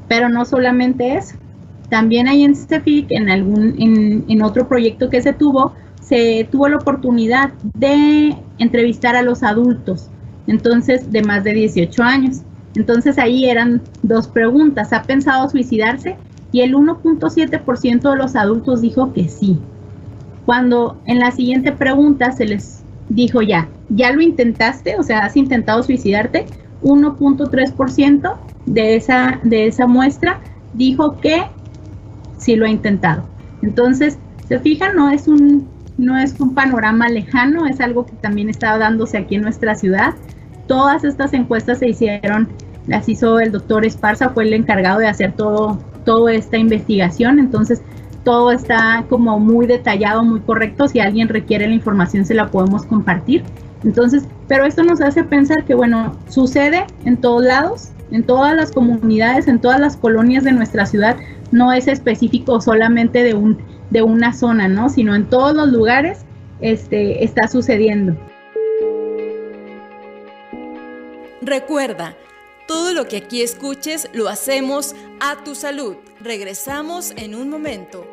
Pero 0.08 0.28
no 0.28 0.44
solamente 0.44 1.16
eso. 1.16 1.36
También 1.90 2.28
hay 2.28 2.44
en 2.44 2.54
CEFIC, 2.54 3.10
en, 3.10 3.30
algún, 3.30 3.74
en, 3.78 4.24
en 4.28 4.42
otro 4.42 4.68
proyecto 4.68 5.08
que 5.08 5.22
se 5.22 5.32
tuvo, 5.32 5.72
se 6.00 6.46
tuvo 6.50 6.68
la 6.68 6.76
oportunidad 6.76 7.52
de 7.74 8.36
entrevistar 8.58 9.16
a 9.16 9.22
los 9.22 9.42
adultos, 9.42 10.10
entonces 10.46 11.10
de 11.10 11.22
más 11.22 11.44
de 11.44 11.54
18 11.54 12.02
años. 12.02 12.42
Entonces 12.74 13.18
ahí 13.18 13.48
eran 13.48 13.82
dos 14.02 14.28
preguntas, 14.28 14.92
¿ha 14.92 15.02
pensado 15.02 15.48
suicidarse? 15.48 16.16
Y 16.52 16.60
el 16.60 16.74
1.7% 16.74 18.10
de 18.10 18.16
los 18.16 18.36
adultos 18.36 18.80
dijo 18.80 19.12
que 19.12 19.28
sí. 19.28 19.58
Cuando 20.46 20.98
en 21.04 21.18
la 21.18 21.30
siguiente 21.30 21.72
pregunta 21.72 22.32
se 22.32 22.46
les 22.46 22.82
dijo 23.08 23.42
ya, 23.42 23.68
¿ya 23.88 24.12
lo 24.12 24.22
intentaste? 24.22 24.96
O 24.98 25.02
sea, 25.02 25.20
¿has 25.20 25.36
intentado 25.36 25.82
suicidarte? 25.82 26.46
1.3% 26.82 28.36
de 28.66 28.96
esa, 28.96 29.40
de 29.42 29.66
esa 29.66 29.86
muestra 29.86 30.40
dijo 30.74 31.18
que 31.20 31.42
sí 32.38 32.56
lo 32.56 32.66
ha 32.66 32.70
intentado. 32.70 33.24
Entonces, 33.62 34.18
se 34.46 34.58
fijan, 34.58 34.96
no 34.96 35.10
es 35.10 35.28
un, 35.28 35.68
no 35.98 36.16
es 36.16 36.38
un 36.40 36.54
panorama 36.54 37.08
lejano, 37.08 37.66
es 37.66 37.80
algo 37.80 38.06
que 38.06 38.12
también 38.16 38.48
estaba 38.48 38.78
dándose 38.78 39.18
aquí 39.18 39.34
en 39.34 39.42
nuestra 39.42 39.74
ciudad. 39.74 40.14
Todas 40.66 41.04
estas 41.04 41.32
encuestas 41.34 41.78
se 41.78 41.88
hicieron, 41.88 42.48
las 42.86 43.08
hizo 43.08 43.40
el 43.40 43.52
doctor 43.52 43.84
Esparza, 43.84 44.30
fue 44.30 44.44
el 44.44 44.52
encargado 44.52 45.00
de 45.00 45.08
hacer 45.08 45.32
todo, 45.32 45.78
toda 46.08 46.32
esta 46.32 46.56
investigación, 46.56 47.38
entonces 47.38 47.82
todo 48.24 48.50
está 48.50 49.04
como 49.10 49.38
muy 49.38 49.66
detallado, 49.66 50.24
muy 50.24 50.40
correcto. 50.40 50.88
Si 50.88 51.00
alguien 51.00 51.28
requiere 51.28 51.68
la 51.68 51.74
información, 51.74 52.24
se 52.24 52.32
la 52.32 52.50
podemos 52.50 52.86
compartir. 52.86 53.42
Entonces, 53.84 54.24
pero 54.48 54.64
esto 54.64 54.82
nos 54.84 55.02
hace 55.02 55.22
pensar 55.22 55.66
que, 55.66 55.74
bueno, 55.74 56.16
sucede 56.26 56.86
en 57.04 57.18
todos 57.18 57.44
lados, 57.44 57.90
en 58.10 58.22
todas 58.22 58.56
las 58.56 58.72
comunidades, 58.72 59.48
en 59.48 59.58
todas 59.58 59.78
las 59.78 59.98
colonias 59.98 60.44
de 60.44 60.52
nuestra 60.52 60.86
ciudad, 60.86 61.16
no 61.52 61.74
es 61.74 61.88
específico 61.88 62.58
solamente 62.62 63.22
de, 63.22 63.34
un, 63.34 63.58
de 63.90 64.00
una 64.00 64.32
zona, 64.32 64.66
¿no? 64.66 64.88
Sino 64.88 65.14
en 65.14 65.26
todos 65.26 65.54
los 65.54 65.68
lugares 65.68 66.24
este, 66.62 67.22
está 67.22 67.48
sucediendo. 67.48 68.16
Recuerda, 71.42 72.14
todo 72.68 72.92
lo 72.92 73.08
que 73.08 73.16
aquí 73.16 73.42
escuches 73.42 74.08
lo 74.12 74.28
hacemos 74.28 74.94
a 75.20 75.42
tu 75.42 75.54
salud. 75.56 75.96
Regresamos 76.20 77.12
en 77.16 77.34
un 77.34 77.48
momento. 77.48 78.06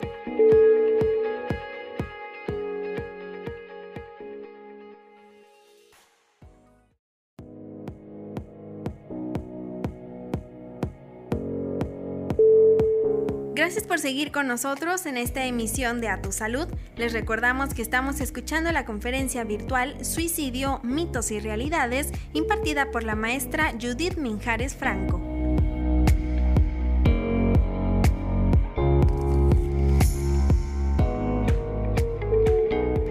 Gracias 13.56 13.86
por 13.86 14.00
seguir 14.00 14.34
con 14.34 14.48
nosotros 14.48 15.06
en 15.06 15.16
esta 15.16 15.46
emisión 15.46 16.02
de 16.02 16.10
A 16.10 16.22
Tu 16.22 16.34
Salud. 16.34 16.68
Les 16.98 17.14
recordamos 17.14 17.74
que 17.74 17.82
estamos 17.82 18.20
escuchando 18.20 18.70
la 18.74 18.84
conferencia 18.84 19.46
virtual 19.46 19.96
Suicidio, 20.04 20.82
mitos 20.84 21.32
y 21.32 21.40
realidades 21.40 22.12
impartida 22.34 22.92
por 22.92 23.04
la 23.04 23.16
maestra 23.16 23.72
Judith 23.82 24.18
Minjares 24.18 24.76
Franco. 24.76 25.22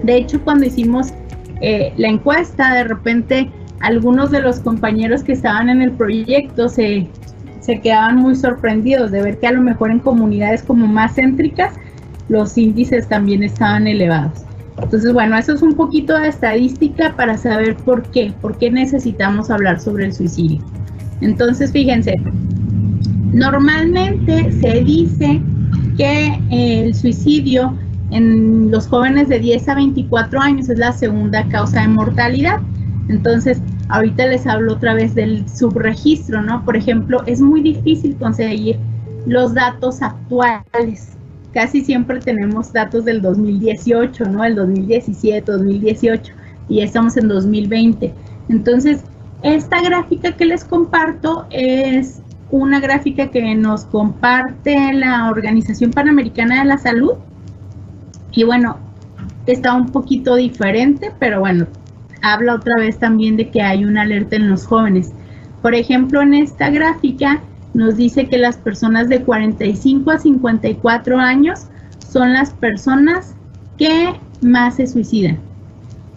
De 0.02 0.14
hecho, 0.14 0.44
cuando 0.44 0.66
hicimos 0.66 1.14
eh, 1.62 1.94
la 1.96 2.08
encuesta, 2.08 2.74
de 2.74 2.84
repente 2.84 3.50
algunos 3.80 4.30
de 4.30 4.42
los 4.42 4.60
compañeros 4.60 5.24
que 5.24 5.32
estaban 5.32 5.70
en 5.70 5.80
el 5.80 5.92
proyecto 5.92 6.68
se, 6.68 7.08
se 7.64 7.80
quedaban 7.80 8.16
muy 8.16 8.36
sorprendidos 8.36 9.10
de 9.10 9.22
ver 9.22 9.38
que 9.38 9.46
a 9.46 9.52
lo 9.52 9.62
mejor 9.62 9.90
en 9.90 9.98
comunidades 9.98 10.62
como 10.62 10.86
más 10.86 11.14
céntricas 11.14 11.72
los 12.28 12.58
índices 12.58 13.08
también 13.08 13.42
estaban 13.42 13.86
elevados. 13.86 14.42
Entonces, 14.82 15.12
bueno, 15.14 15.38
eso 15.38 15.54
es 15.54 15.62
un 15.62 15.74
poquito 15.74 16.18
de 16.18 16.28
estadística 16.28 17.14
para 17.16 17.38
saber 17.38 17.76
por 17.76 18.02
qué, 18.10 18.34
por 18.42 18.58
qué 18.58 18.70
necesitamos 18.70 19.50
hablar 19.50 19.80
sobre 19.80 20.04
el 20.04 20.12
suicidio. 20.12 20.62
Entonces, 21.22 21.72
fíjense, 21.72 22.20
normalmente 23.32 24.52
se 24.60 24.82
dice 24.82 25.40
que 25.96 26.38
el 26.50 26.94
suicidio 26.94 27.78
en 28.10 28.70
los 28.70 28.88
jóvenes 28.88 29.28
de 29.28 29.38
10 29.38 29.68
a 29.68 29.74
24 29.76 30.40
años 30.40 30.68
es 30.68 30.78
la 30.78 30.92
segunda 30.92 31.48
causa 31.48 31.80
de 31.80 31.88
mortalidad. 31.88 32.60
Entonces, 33.08 33.62
Ahorita 33.94 34.26
les 34.26 34.44
hablo 34.44 34.72
otra 34.72 34.92
vez 34.92 35.14
del 35.14 35.48
subregistro, 35.48 36.42
¿no? 36.42 36.64
Por 36.64 36.76
ejemplo, 36.76 37.22
es 37.26 37.40
muy 37.40 37.62
difícil 37.62 38.16
conseguir 38.16 38.76
los 39.24 39.54
datos 39.54 40.02
actuales. 40.02 41.16
Casi 41.52 41.84
siempre 41.84 42.18
tenemos 42.18 42.72
datos 42.72 43.04
del 43.04 43.22
2018, 43.22 44.24
¿no? 44.24 44.42
El 44.42 44.56
2017, 44.56 45.52
2018 45.52 46.32
y 46.68 46.78
ya 46.78 46.84
estamos 46.86 47.16
en 47.16 47.28
2020. 47.28 48.12
Entonces, 48.48 49.04
esta 49.44 49.80
gráfica 49.80 50.32
que 50.32 50.46
les 50.46 50.64
comparto 50.64 51.46
es 51.50 52.20
una 52.50 52.80
gráfica 52.80 53.30
que 53.30 53.54
nos 53.54 53.84
comparte 53.84 54.92
la 54.92 55.30
Organización 55.30 55.92
Panamericana 55.92 56.58
de 56.58 56.64
la 56.64 56.78
Salud. 56.78 57.12
Y 58.32 58.42
bueno, 58.42 58.76
está 59.46 59.72
un 59.72 59.90
poquito 59.90 60.34
diferente, 60.34 61.12
pero 61.20 61.38
bueno, 61.38 61.68
habla 62.24 62.54
otra 62.54 62.76
vez 62.76 62.98
también 62.98 63.36
de 63.36 63.50
que 63.50 63.60
hay 63.60 63.84
una 63.84 64.02
alerta 64.02 64.36
en 64.36 64.48
los 64.48 64.66
jóvenes. 64.66 65.12
Por 65.60 65.74
ejemplo, 65.74 66.22
en 66.22 66.34
esta 66.34 66.70
gráfica 66.70 67.42
nos 67.74 67.96
dice 67.96 68.28
que 68.28 68.38
las 68.38 68.56
personas 68.56 69.08
de 69.08 69.22
45 69.22 70.10
a 70.10 70.18
54 70.18 71.18
años 71.18 71.66
son 72.08 72.32
las 72.32 72.50
personas 72.54 73.34
que 73.76 74.14
más 74.40 74.76
se 74.76 74.86
suicidan. 74.86 75.38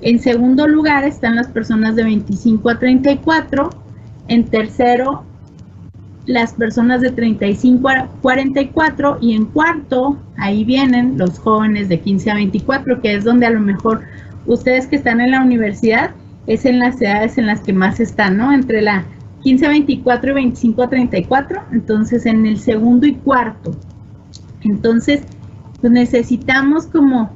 En 0.01 0.19
segundo 0.19 0.67
lugar 0.67 1.03
están 1.03 1.35
las 1.35 1.47
personas 1.47 1.95
de 1.95 2.03
25 2.03 2.69
a 2.69 2.79
34. 2.79 3.69
En 4.27 4.45
tercero, 4.45 5.23
las 6.25 6.53
personas 6.53 7.01
de 7.01 7.11
35 7.11 7.89
a 7.89 8.07
44. 8.21 9.17
Y 9.19 9.33
en 9.33 9.45
cuarto, 9.45 10.17
ahí 10.37 10.63
vienen 10.63 11.17
los 11.17 11.39
jóvenes 11.39 11.89
de 11.89 11.99
15 11.99 12.31
a 12.31 12.35
24, 12.35 13.01
que 13.01 13.15
es 13.15 13.23
donde 13.23 13.47
a 13.47 13.49
lo 13.49 13.59
mejor 13.59 14.03
ustedes 14.47 14.87
que 14.87 14.95
están 14.95 15.21
en 15.21 15.31
la 15.31 15.43
universidad, 15.43 16.11
es 16.47 16.65
en 16.65 16.79
las 16.79 16.99
edades 17.01 17.37
en 17.37 17.45
las 17.45 17.59
que 17.61 17.73
más 17.73 17.99
están, 17.99 18.37
¿no? 18.37 18.51
Entre 18.51 18.81
la 18.81 19.05
15 19.43 19.65
a 19.65 19.69
24 19.69 20.31
y 20.31 20.33
25 20.33 20.83
a 20.83 20.89
34, 20.89 21.61
entonces 21.71 22.25
en 22.25 22.45
el 22.45 22.57
segundo 22.57 23.05
y 23.05 23.15
cuarto. 23.15 23.75
Entonces, 24.63 25.21
pues 25.79 25.93
necesitamos 25.93 26.87
como 26.87 27.31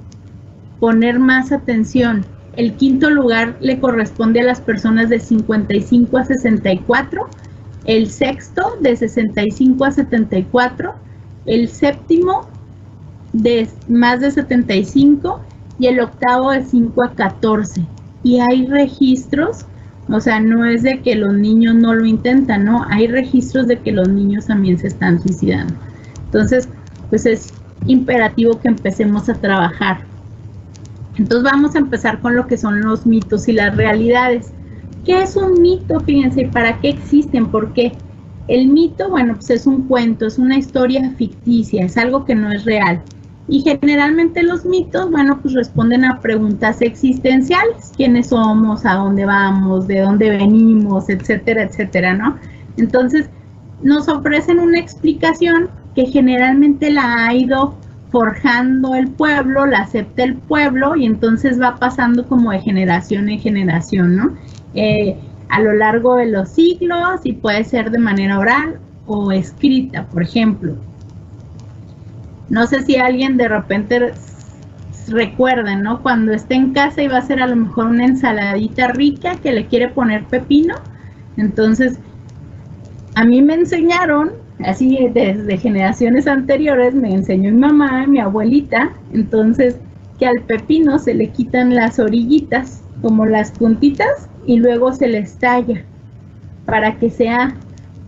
poner 0.79 1.19
más 1.19 1.51
atención. 1.51 2.25
El 2.55 2.73
quinto 2.73 3.09
lugar 3.09 3.55
le 3.61 3.79
corresponde 3.79 4.41
a 4.41 4.43
las 4.43 4.61
personas 4.61 5.09
de 5.09 5.19
55 5.19 6.17
a 6.17 6.25
64, 6.25 7.27
el 7.85 8.09
sexto 8.09 8.77
de 8.81 8.95
65 8.95 9.85
a 9.85 9.91
74, 9.91 10.95
el 11.45 11.67
séptimo 11.69 12.47
de 13.33 13.67
más 13.87 14.19
de 14.19 14.31
75 14.31 15.41
y 15.81 15.87
el 15.87 15.99
octavo 15.99 16.51
de 16.51 16.63
5 16.63 17.03
a 17.03 17.11
14. 17.13 17.83
Y 18.23 18.39
hay 18.39 18.67
registros, 18.67 19.65
o 20.09 20.19
sea, 20.19 20.39
no 20.39 20.63
es 20.63 20.83
de 20.83 21.01
que 21.01 21.15
los 21.15 21.33
niños 21.33 21.73
no 21.73 21.95
lo 21.95 22.05
intentan, 22.05 22.65
no, 22.65 22.85
hay 22.87 23.07
registros 23.07 23.65
de 23.65 23.79
que 23.79 23.91
los 23.91 24.07
niños 24.07 24.45
también 24.45 24.77
se 24.77 24.87
están 24.87 25.19
suicidando. 25.19 25.73
Entonces, 26.25 26.69
pues 27.09 27.25
es 27.25 27.51
imperativo 27.87 28.59
que 28.59 28.67
empecemos 28.67 29.27
a 29.27 29.33
trabajar. 29.33 30.01
Entonces 31.17 31.51
vamos 31.51 31.75
a 31.75 31.79
empezar 31.79 32.19
con 32.19 32.35
lo 32.35 32.45
que 32.45 32.57
son 32.57 32.81
los 32.81 33.07
mitos 33.07 33.47
y 33.47 33.53
las 33.53 33.75
realidades. 33.75 34.53
¿Qué 35.03 35.23
es 35.23 35.35
un 35.35 35.63
mito? 35.63 35.99
Fíjense, 36.01 36.47
¿para 36.53 36.79
qué 36.79 36.89
existen? 36.89 37.47
¿Por 37.47 37.73
qué? 37.73 37.93
El 38.47 38.67
mito, 38.67 39.09
bueno, 39.09 39.33
pues 39.33 39.49
es 39.49 39.65
un 39.65 39.87
cuento, 39.87 40.27
es 40.27 40.37
una 40.37 40.59
historia 40.59 41.09
ficticia, 41.17 41.85
es 41.85 41.97
algo 41.97 42.23
que 42.23 42.35
no 42.35 42.51
es 42.51 42.65
real. 42.65 43.01
Y 43.47 43.61
generalmente 43.61 44.43
los 44.43 44.65
mitos, 44.65 45.09
bueno, 45.09 45.39
pues 45.41 45.53
responden 45.53 46.05
a 46.05 46.19
preguntas 46.19 46.81
existenciales, 46.81 47.91
quiénes 47.97 48.27
somos, 48.27 48.85
a 48.85 48.95
dónde 48.95 49.25
vamos, 49.25 49.87
de 49.87 50.01
dónde 50.01 50.29
venimos, 50.29 51.09
etcétera, 51.09 51.63
etcétera, 51.63 52.13
¿no? 52.13 52.37
Entonces, 52.77 53.29
nos 53.81 54.07
ofrecen 54.07 54.59
una 54.59 54.79
explicación 54.79 55.69
que 55.95 56.05
generalmente 56.05 56.91
la 56.91 57.25
ha 57.25 57.33
ido 57.33 57.75
forjando 58.11 58.93
el 58.95 59.09
pueblo, 59.09 59.65
la 59.65 59.79
acepta 59.79 60.23
el 60.23 60.35
pueblo 60.35 60.95
y 60.95 61.05
entonces 61.05 61.59
va 61.59 61.77
pasando 61.77 62.27
como 62.27 62.51
de 62.51 62.59
generación 62.59 63.29
en 63.29 63.39
generación, 63.39 64.15
¿no? 64.15 64.35
Eh, 64.75 65.17
a 65.49 65.61
lo 65.61 65.73
largo 65.73 66.15
de 66.15 66.27
los 66.27 66.49
siglos 66.49 67.21
y 67.23 67.33
puede 67.33 67.63
ser 67.63 67.91
de 67.91 67.99
manera 67.99 68.39
oral 68.39 68.79
o 69.05 69.31
escrita, 69.31 70.05
por 70.07 70.23
ejemplo. 70.23 70.75
No 72.51 72.67
sé 72.67 72.81
si 72.81 72.97
alguien 72.97 73.37
de 73.37 73.47
repente 73.47 74.11
recuerden, 75.07 75.83
¿no? 75.83 76.01
Cuando 76.01 76.33
esté 76.33 76.55
en 76.55 76.73
casa 76.73 77.01
y 77.01 77.07
va 77.07 77.15
a 77.15 77.19
hacer 77.19 77.41
a 77.41 77.47
lo 77.47 77.55
mejor 77.55 77.87
una 77.87 78.03
ensaladita 78.03 78.89
rica 78.89 79.37
que 79.37 79.53
le 79.53 79.67
quiere 79.67 79.87
poner 79.87 80.25
pepino. 80.25 80.75
Entonces, 81.37 81.97
a 83.15 83.23
mí 83.23 83.41
me 83.41 83.53
enseñaron, 83.53 84.33
así 84.65 84.97
desde 85.13 85.57
generaciones 85.59 86.27
anteriores, 86.27 86.93
me 86.93 87.13
enseñó 87.13 87.51
mi 87.51 87.57
mamá, 87.57 88.05
mi 88.05 88.19
abuelita, 88.19 88.91
entonces 89.13 89.77
que 90.19 90.27
al 90.27 90.41
pepino 90.41 90.99
se 90.99 91.13
le 91.13 91.29
quitan 91.29 91.73
las 91.73 91.99
orillitas, 91.99 92.83
como 93.01 93.25
las 93.25 93.51
puntitas, 93.51 94.27
y 94.45 94.59
luego 94.59 94.91
se 94.91 95.07
le 95.07 95.19
estalla 95.19 95.85
para 96.65 96.99
que 96.99 97.11
sea, 97.11 97.55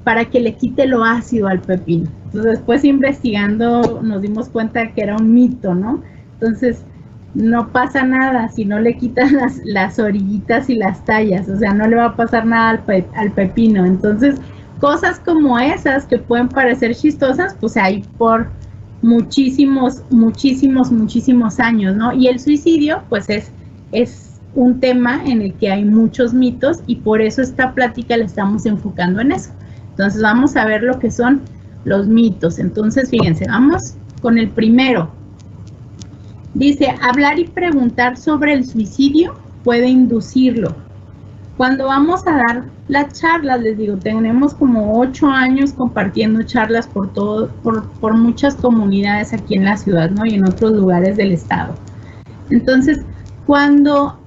para 0.03 0.25
que 0.25 0.41
le 0.41 0.55
quite 0.55 0.85
lo 0.85 1.05
ácido 1.05 1.47
al 1.47 1.61
pepino. 1.61 2.09
Entonces 2.33 2.53
después 2.53 2.83
investigando 2.83 4.01
nos 4.01 4.23
dimos 4.23 4.49
cuenta 4.49 4.91
que 4.91 5.03
era 5.03 5.15
un 5.17 5.35
mito, 5.35 5.75
¿no? 5.75 6.01
Entonces 6.33 6.83
no 7.35 7.69
pasa 7.69 8.03
nada 8.03 8.49
si 8.49 8.65
no 8.65 8.79
le 8.79 8.97
quitan 8.97 9.33
las, 9.37 9.61
las 9.65 9.99
orillitas 9.99 10.67
y 10.69 10.75
las 10.75 11.05
tallas, 11.05 11.47
o 11.47 11.57
sea, 11.57 11.75
no 11.75 11.87
le 11.87 11.95
va 11.95 12.05
a 12.05 12.15
pasar 12.15 12.47
nada 12.47 12.81
al, 12.87 13.05
al 13.15 13.31
pepino. 13.33 13.85
Entonces, 13.85 14.37
cosas 14.79 15.19
como 15.19 15.59
esas 15.59 16.07
que 16.07 16.17
pueden 16.17 16.49
parecer 16.49 16.95
chistosas, 16.95 17.55
pues 17.59 17.77
hay 17.77 18.03
por 18.17 18.47
muchísimos, 19.03 20.01
muchísimos, 20.09 20.91
muchísimos 20.91 21.59
años, 21.59 21.95
¿no? 21.95 22.13
Y 22.13 22.29
el 22.29 22.39
suicidio, 22.39 23.03
pues 23.09 23.29
es, 23.29 23.51
es 23.91 24.41
un 24.55 24.79
tema 24.79 25.21
en 25.23 25.43
el 25.43 25.53
que 25.53 25.71
hay 25.71 25.85
muchos 25.85 26.33
mitos 26.33 26.79
y 26.87 26.95
por 26.95 27.21
eso 27.21 27.43
esta 27.43 27.73
plática 27.73 28.17
la 28.17 28.25
estamos 28.25 28.65
enfocando 28.65 29.21
en 29.21 29.33
eso. 29.33 29.51
Entonces 29.91 30.19
vamos 30.19 30.55
a 30.55 30.65
ver 30.65 30.81
lo 30.81 30.97
que 30.97 31.11
son 31.11 31.41
los 31.85 32.07
mitos. 32.07 32.59
Entonces, 32.59 33.09
fíjense, 33.09 33.45
vamos 33.47 33.95
con 34.21 34.37
el 34.37 34.49
primero. 34.49 35.09
Dice, 36.53 36.95
hablar 37.01 37.39
y 37.39 37.45
preguntar 37.45 38.17
sobre 38.17 38.53
el 38.53 38.65
suicidio 38.65 39.33
puede 39.63 39.87
inducirlo. 39.87 40.75
Cuando 41.57 41.85
vamos 41.85 42.25
a 42.27 42.31
dar 42.31 42.63
las 42.87 43.19
charlas, 43.19 43.61
les 43.61 43.77
digo, 43.77 43.97
tenemos 43.97 44.53
como 44.53 44.99
ocho 44.99 45.27
años 45.27 45.71
compartiendo 45.73 46.43
charlas 46.43 46.87
por 46.87 47.13
todo, 47.13 47.49
por, 47.61 48.17
muchas 48.17 48.55
comunidades 48.55 49.33
aquí 49.33 49.55
en 49.55 49.65
la 49.65 49.77
ciudad, 49.77 50.09
¿no? 50.09 50.25
Y 50.25 50.35
en 50.35 50.45
otros 50.45 50.73
lugares 50.73 51.15
del 51.15 51.31
estado. 51.31 51.75
Entonces, 52.49 53.01
cuando 53.45 54.19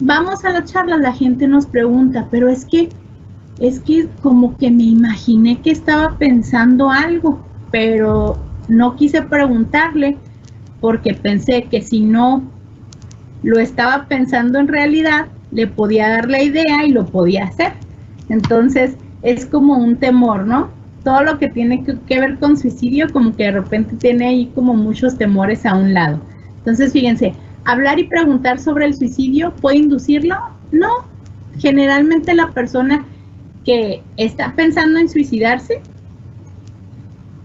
vamos 0.00 0.44
a 0.44 0.50
la 0.50 0.64
charla, 0.64 0.96
la 0.96 1.12
gente 1.12 1.48
nos 1.48 1.66
pregunta, 1.66 2.28
pero 2.30 2.48
es 2.48 2.64
que, 2.64 2.88
es 3.60 3.80
que 3.80 4.08
como 4.22 4.56
que 4.56 4.70
me 4.70 4.84
imaginé 4.84 5.60
que 5.60 5.70
estaba 5.70 6.16
pensando 6.16 6.90
algo, 6.90 7.40
pero 7.70 8.38
no 8.68 8.96
quise 8.96 9.22
preguntarle 9.22 10.16
porque 10.80 11.14
pensé 11.14 11.64
que 11.64 11.82
si 11.82 12.00
no 12.00 12.42
lo 13.42 13.58
estaba 13.58 14.06
pensando 14.06 14.58
en 14.58 14.68
realidad, 14.68 15.26
le 15.50 15.66
podía 15.66 16.08
dar 16.08 16.28
la 16.28 16.42
idea 16.42 16.84
y 16.84 16.90
lo 16.90 17.06
podía 17.06 17.44
hacer. 17.44 17.72
Entonces 18.28 18.96
es 19.22 19.46
como 19.46 19.76
un 19.76 19.96
temor, 19.96 20.46
¿no? 20.46 20.70
Todo 21.02 21.22
lo 21.22 21.38
que 21.38 21.48
tiene 21.48 21.84
que, 21.84 22.20
ver 22.20 22.38
con 22.38 22.56
suicidio, 22.56 23.06
como 23.12 23.34
que 23.34 23.44
de 23.44 23.52
repente 23.52 23.96
tiene 23.96 24.28
ahí 24.28 24.52
como 24.54 24.74
muchos 24.74 25.16
temores 25.16 25.64
a 25.64 25.74
un 25.74 25.94
lado. 25.94 26.20
Entonces, 26.58 26.92
fíjense, 26.92 27.32
hablar 27.64 27.98
y 27.98 28.04
preguntar 28.04 28.58
sobre 28.58 28.86
el 28.86 28.94
suicidio 28.94 29.54
puede 29.54 29.78
inducirlo? 29.78 30.36
No. 30.70 30.88
Generalmente 31.58 32.34
la 32.34 32.50
persona 32.50 33.04
que 33.68 34.02
está 34.16 34.54
pensando 34.56 34.98
en 34.98 35.10
suicidarse 35.10 35.82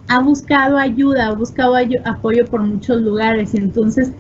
ha 0.08 0.20
buscado 0.20 0.78
ayuda, 0.78 1.28
ha 1.28 1.34
buscado 1.34 1.76
apoyo 2.06 2.46
por 2.46 2.62
muchos 2.62 3.02
lugares. 3.02 3.54
Entonces, 3.54 4.14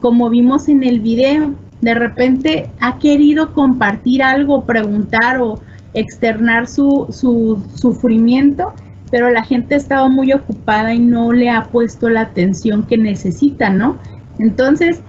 como 0.00 0.30
vimos 0.30 0.68
en 0.68 0.84
el 0.84 1.00
video, 1.00 1.52
de 1.80 1.94
repente 1.94 2.70
ha 2.78 3.00
querido 3.00 3.54
compartir 3.54 4.22
algo, 4.22 4.64
preguntar 4.64 5.40
o 5.40 5.58
externar 5.94 6.68
su, 6.68 7.08
su 7.10 7.60
sufrimiento, 7.74 8.72
pero 9.10 9.28
la 9.28 9.42
gente 9.42 9.74
estaba 9.74 10.08
muy 10.08 10.32
ocupada 10.32 10.94
y 10.94 11.00
no 11.00 11.32
le 11.32 11.50
ha 11.50 11.64
puesto 11.64 12.08
la 12.08 12.20
atención 12.20 12.84
que 12.84 12.96
necesita, 12.96 13.68
¿no? 13.68 13.98
Entonces, 14.38 15.00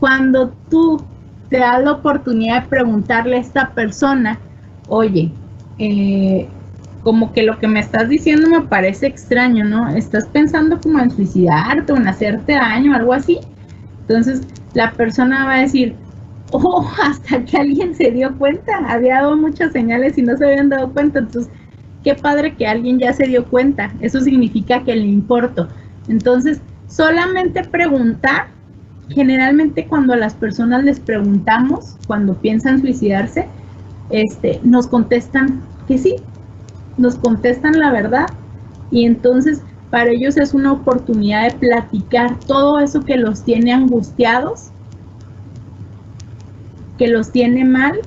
cuando 0.00 0.52
tú 0.68 1.00
te 1.48 1.58
das 1.58 1.84
la 1.84 1.92
oportunidad 1.92 2.62
de 2.64 2.68
preguntarle 2.70 3.36
a 3.36 3.40
esta 3.40 3.70
persona, 3.70 4.40
oye, 4.88 5.30
eh, 5.78 6.48
como 7.02 7.32
que 7.32 7.42
lo 7.42 7.58
que 7.58 7.68
me 7.68 7.80
estás 7.80 8.08
diciendo 8.08 8.48
me 8.48 8.62
parece 8.62 9.06
extraño, 9.06 9.64
¿no? 9.64 9.88
Estás 9.90 10.26
pensando 10.26 10.80
como 10.80 10.98
en 10.98 11.10
suicidarte 11.10 11.92
o 11.92 11.96
en 11.96 12.08
hacerte 12.08 12.54
daño, 12.54 12.94
algo 12.94 13.12
así. 13.12 13.38
Entonces 14.00 14.42
la 14.74 14.92
persona 14.92 15.44
va 15.44 15.54
a 15.54 15.60
decir, 15.60 15.94
oh, 16.50 16.90
hasta 17.02 17.44
que 17.44 17.56
alguien 17.56 17.94
se 17.94 18.10
dio 18.10 18.36
cuenta, 18.36 18.78
había 18.88 19.16
dado 19.16 19.36
muchas 19.36 19.72
señales 19.72 20.18
y 20.18 20.22
no 20.22 20.36
se 20.36 20.46
habían 20.46 20.68
dado 20.68 20.92
cuenta. 20.92 21.20
Entonces, 21.20 21.52
qué 22.02 22.14
padre 22.14 22.54
que 22.54 22.66
alguien 22.66 22.98
ya 22.98 23.12
se 23.12 23.26
dio 23.26 23.44
cuenta. 23.44 23.92
Eso 24.00 24.20
significa 24.20 24.82
que 24.84 24.94
le 24.94 25.06
importo. 25.06 25.68
Entonces, 26.08 26.60
solamente 26.88 27.64
preguntar 27.64 28.48
generalmente 29.08 29.86
cuando 29.86 30.12
a 30.12 30.16
las 30.16 30.34
personas 30.34 30.84
les 30.84 31.00
preguntamos, 31.00 31.96
cuando 32.06 32.34
piensan 32.34 32.80
suicidarse, 32.80 33.46
este, 34.10 34.60
nos 34.62 34.86
contestan 34.86 35.62
que 35.86 35.98
sí, 35.98 36.16
nos 36.96 37.16
contestan 37.16 37.78
la 37.78 37.90
verdad 37.92 38.26
y 38.90 39.04
entonces 39.04 39.62
para 39.90 40.10
ellos 40.10 40.36
es 40.36 40.54
una 40.54 40.72
oportunidad 40.72 41.50
de 41.50 41.58
platicar 41.58 42.38
todo 42.40 42.78
eso 42.78 43.00
que 43.00 43.16
los 43.16 43.44
tiene 43.44 43.72
angustiados, 43.72 44.70
que 46.98 47.08
los 47.08 47.30
tiene 47.30 47.64
mal 47.64 48.00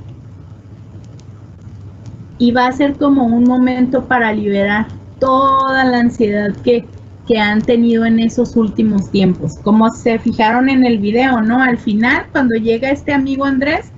y 2.38 2.52
va 2.52 2.68
a 2.68 2.72
ser 2.72 2.98
como 2.98 3.26
un 3.26 3.44
momento 3.44 4.06
para 4.06 4.34
liberar 4.34 4.88
toda 5.20 5.84
la 5.84 6.00
ansiedad 6.00 6.56
que, 6.64 6.86
que 7.28 7.38
han 7.38 7.62
tenido 7.62 8.06
en 8.06 8.20
esos 8.20 8.56
últimos 8.56 9.12
tiempos. 9.12 9.58
Como 9.64 9.90
se 9.92 10.18
fijaron 10.20 10.70
en 10.70 10.86
el 10.86 11.00
video, 11.00 11.42
¿no? 11.42 11.62
Al 11.62 11.78
final, 11.78 12.26
cuando 12.32 12.56
llega 12.56 12.90
este 12.92 13.14
amigo 13.14 13.46
Andrés, 13.46 13.92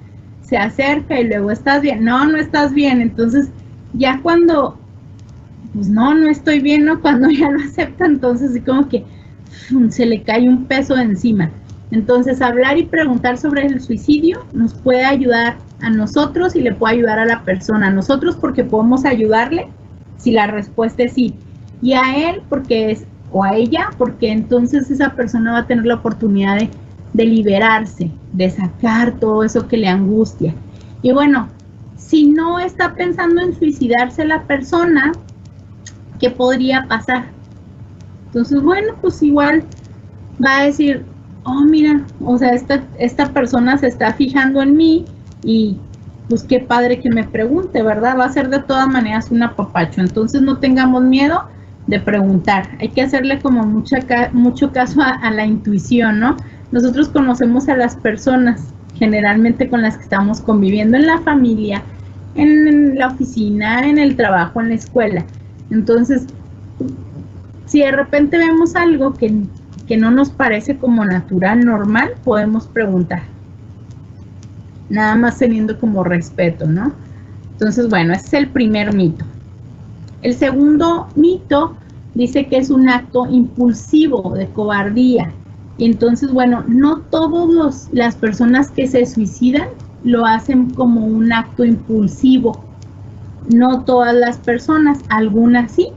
se 0.52 0.58
acerca 0.58 1.18
y 1.18 1.30
luego 1.30 1.50
estás 1.50 1.82
bien. 1.82 2.04
No, 2.04 2.26
no 2.26 2.36
estás 2.36 2.74
bien. 2.74 3.00
Entonces, 3.00 3.48
ya 3.94 4.20
cuando, 4.22 4.78
pues 5.74 5.88
no, 5.88 6.14
no 6.14 6.30
estoy 6.30 6.60
bien, 6.60 6.84
¿no? 6.84 7.00
Cuando 7.02 7.30
ya 7.30 7.50
lo 7.50 7.62
acepta, 7.62 8.06
entonces, 8.06 8.62
como 8.66 8.90
que 8.90 9.06
se 9.92 10.06
le 10.06 10.24
cae 10.24 10.50
un 10.50 10.66
peso 10.66 10.98
encima. 10.98 11.50
Entonces, 11.92 12.42
hablar 12.42 12.78
y 12.78 12.84
preguntar 12.84 13.38
sobre 13.38 13.66
el 13.66 13.80
suicidio 13.80 14.46
nos 14.52 14.74
puede 14.74 15.06
ayudar 15.06 15.56
a 15.80 15.90
nosotros 15.90 16.54
y 16.58 16.62
le 16.62 16.74
puede 16.74 16.96
ayudar 16.96 17.20
a 17.20 17.26
la 17.26 17.44
persona. 17.44 17.88
A 17.88 17.92
nosotros 17.92 18.36
porque 18.36 18.66
podemos 18.66 19.06
ayudarle 19.06 19.70
si 20.18 20.32
la 20.32 20.48
respuesta 20.48 21.04
es 21.04 21.14
sí. 21.14 21.34
Y 21.82 21.94
a 21.94 22.30
él 22.30 22.42
porque 22.50 22.92
es 22.92 23.06
o 23.32 23.46
a 23.46 23.56
ella, 23.56 23.92
porque 23.98 24.30
entonces 24.34 24.92
esa 24.92 25.14
persona 25.16 25.54
va 25.54 25.60
a 25.60 25.68
tener 25.68 25.86
la 25.86 25.96
oportunidad 25.96 26.58
de, 26.58 26.70
liberarse, 27.13 28.12
de 28.34 28.50
sacar 28.50 29.19
todo 29.19 29.43
eso 29.43 29.67
que 29.67 29.78
le 29.78 29.88
angustia. 29.88 30.54
Y 31.02 31.12
bueno, 31.12 31.50
si 31.97 32.28
no 32.28 32.60
está 32.60 32.93
pensando 32.93 33.41
en 33.41 33.54
suicidarse 33.54 34.26
la 34.26 34.43
persona, 34.43 35.12
¿qué 36.19 36.30
podría 36.30 36.86
pasar? 36.88 37.26
Entonces, 38.28 38.62
bueno, 38.62 38.93
pues 39.02 39.21
igual 39.21 39.63
va 40.43 40.60
a 40.60 40.63
decir, 40.65 41.06
oh, 41.43 41.62
mira, 41.62 42.06
o 42.24 42.38
sea, 42.38 42.54
esta, 42.54 42.84
esta 42.97 43.32
persona 43.32 43.78
se 43.78 43.88
está 43.88 44.13
fijando 44.13 44.62
en 44.62 44.76
mí 44.76 45.06
y 45.43 45.78
pues 46.30 46.43
qué 46.43 46.60
padre 46.60 47.00
que 47.00 47.10
me 47.10 47.26
pregunte, 47.26 47.84
¿verdad? 47.84 48.17
Va 48.17 48.26
a 48.26 48.32
ser 48.32 48.50
de 48.50 48.60
todas 48.60 48.88
maneras 48.88 49.32
un 49.32 49.43
apapacho. 49.43 50.00
Entonces 50.00 50.41
no 50.41 50.60
tengamos 50.60 51.04
miedo 51.04 51.43
de 51.88 52.00
preguntar. 52.00 52.69
Hay 52.80 52.89
que 52.89 53.02
hacerle 53.02 53.39
como 53.39 53.63
mucha, 53.63 54.00
mucho 54.32 54.71
caso 54.71 55.02
a, 55.02 55.30
la 55.30 55.45
intuición, 55.45 56.19
¿no? 56.19 56.38
Nosotros 56.72 57.10
conocemos 57.10 57.68
a 57.70 57.76
las 57.76 57.96
personas 57.96 58.62
generalmente 58.96 59.70
con 59.70 59.82
las 59.82 59.98
que 59.98 60.04
estamos 60.04 60.42
conviviendo 60.42 60.98
en 60.98 61.08
la 61.08 61.20
familia, 61.22 61.82
en 62.36 62.98
la 62.98 63.08
oficina, 63.08 63.88
en 63.88 63.98
el 63.98 64.16
trabajo, 64.16 64.62
en 64.62 64.70
la 64.70 64.76
escuela. 64.76 65.26
Entonces, 65.70 66.28
si 67.66 67.80
de 67.80 67.92
repente 67.92 68.38
vemos 68.38 68.76
algo 68.76 69.14
que, 69.14 69.44
que 69.88 69.98
no 69.98 70.12
nos 70.12 70.30
parece 70.30 70.78
como 70.78 71.04
natural, 71.04 71.66
normal, 71.66 72.12
podemos 72.24 72.68
preguntar. 72.68 73.24
Nada 74.90 75.16
más 75.16 75.40
teniendo 75.40 75.80
como 75.80 76.04
respeto, 76.04 76.68
¿no? 76.68 76.94
Entonces, 77.54 77.90
bueno, 77.90 78.14
ese 78.14 78.26
es 78.28 78.34
el 78.34 78.50
primer 78.50 78.94
mito. 78.94 79.26
El 80.22 80.36
segundo 80.36 81.08
mito 81.16 81.76
dice 82.14 82.48
que 82.48 82.58
es 82.58 82.70
un 82.70 82.90
acto 82.90 83.26
impulsivo 83.28 84.34
de 84.36 84.48
cobardía. 84.48 85.32
Entonces, 85.86 86.32
bueno, 86.32 86.63
no 86.67 87.00
todas 87.00 87.89
las 87.91 88.15
personas 88.15 88.70
que 88.70 88.88
se 88.88 89.06
suicidan 89.06 89.70
lo 90.04 90.26
hacen 90.26 90.72
como 90.72 91.06
un 91.06 91.32
acto 91.34 91.65
impulsivo. 91.65 92.63
No 93.50 93.84
todas 93.84 94.13
las 94.13 94.38
personas, 94.38 95.00
algunas 95.10 95.72
sí, 95.72 95.89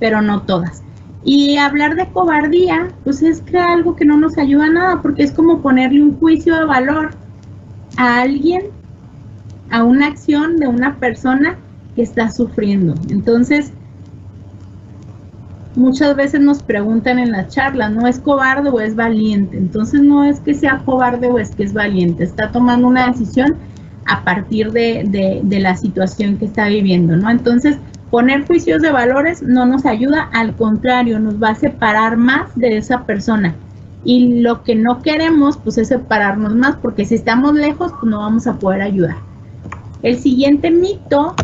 pero 0.00 0.22
no 0.22 0.42
todas. 0.42 0.82
Y 1.24 1.56
hablar 1.56 1.94
de 1.96 2.08
cobardía, 2.08 2.88
pues 3.04 3.22
es 3.22 3.40
que 3.42 3.58
algo 3.58 3.96
que 3.96 4.04
no 4.04 4.16
nos 4.16 4.38
ayuda 4.38 4.66
a 4.66 4.70
nada, 4.70 5.02
porque 5.02 5.22
es 5.22 5.32
como 5.32 5.60
ponerle 5.60 6.02
un 6.02 6.18
juicio 6.18 6.56
de 6.56 6.64
valor 6.64 7.10
a 7.96 8.20
alguien, 8.20 8.62
a 9.70 9.84
una 9.84 10.06
acción 10.06 10.56
de 10.56 10.68
una 10.68 10.96
persona 10.96 11.58
que 11.94 12.02
está 12.02 12.30
sufriendo. 12.30 12.94
Entonces, 13.10 13.72
muchas 15.78 16.14
veces 16.16 16.40
nos 16.40 16.62
preguntan 16.62 17.18
en 17.18 17.32
la 17.32 17.48
charla, 17.48 17.88
¿no 17.88 18.06
es 18.06 18.18
cobarde 18.18 18.68
o 18.70 18.80
es 18.80 18.94
valiente? 18.94 19.56
Entonces 19.56 20.02
no 20.02 20.24
es 20.24 20.40
que 20.40 20.54
sea 20.54 20.82
cobarde 20.84 21.28
o 21.28 21.38
es 21.38 21.54
que 21.54 21.62
es 21.62 21.72
valiente, 21.72 22.24
está 22.24 22.50
tomando 22.50 22.88
una 22.88 23.08
decisión 23.08 23.56
a 24.06 24.24
partir 24.24 24.72
de, 24.72 25.40
de 25.42 25.60
la 25.60 25.76
situación 25.76 26.38
que 26.38 26.46
está 26.46 26.68
viviendo, 26.68 27.16
¿no? 27.16 27.30
Entonces, 27.30 27.78
Poner 28.10 28.46
juicios 28.46 28.80
de 28.80 28.90
valores 28.90 29.42
no 29.42 29.66
nos 29.66 29.84
ayuda, 29.84 30.30
al 30.32 30.56
contrario, 30.56 31.20
nos 31.20 31.42
va 31.42 31.50
a 31.50 31.54
separar 31.54 32.16
más 32.16 32.54
de 32.54 32.78
esa 32.78 33.04
persona. 33.04 33.54
Y 34.02 34.40
lo 34.40 34.62
que 34.62 34.74
no 34.74 35.02
queremos, 35.02 35.58
pues 35.58 35.76
es 35.76 35.88
separarnos 35.88 36.54
más, 36.54 36.76
porque 36.76 37.04
si 37.04 37.16
estamos 37.16 37.54
lejos, 37.54 37.92
pues 37.92 38.10
no 38.10 38.20
vamos 38.20 38.46
a 38.46 38.58
poder 38.58 38.80
ayudar. 38.80 39.16
El 40.02 40.18
siguiente 40.18 40.70
mito 40.70 41.34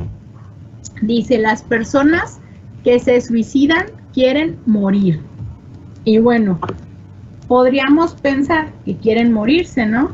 dice, 1.03 1.37
las 1.37 1.62
personas 1.62 2.40
que 2.83 2.99
se 2.99 3.20
suicidan 3.20 3.87
quieren 4.14 4.59
morir. 4.64 5.20
Y 6.05 6.18
bueno, 6.18 6.59
podríamos 7.48 8.14
pensar 8.14 8.72
que 8.85 8.96
quieren 8.96 9.33
morirse, 9.33 9.85
¿no? 9.85 10.11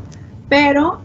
Pero 0.49 1.01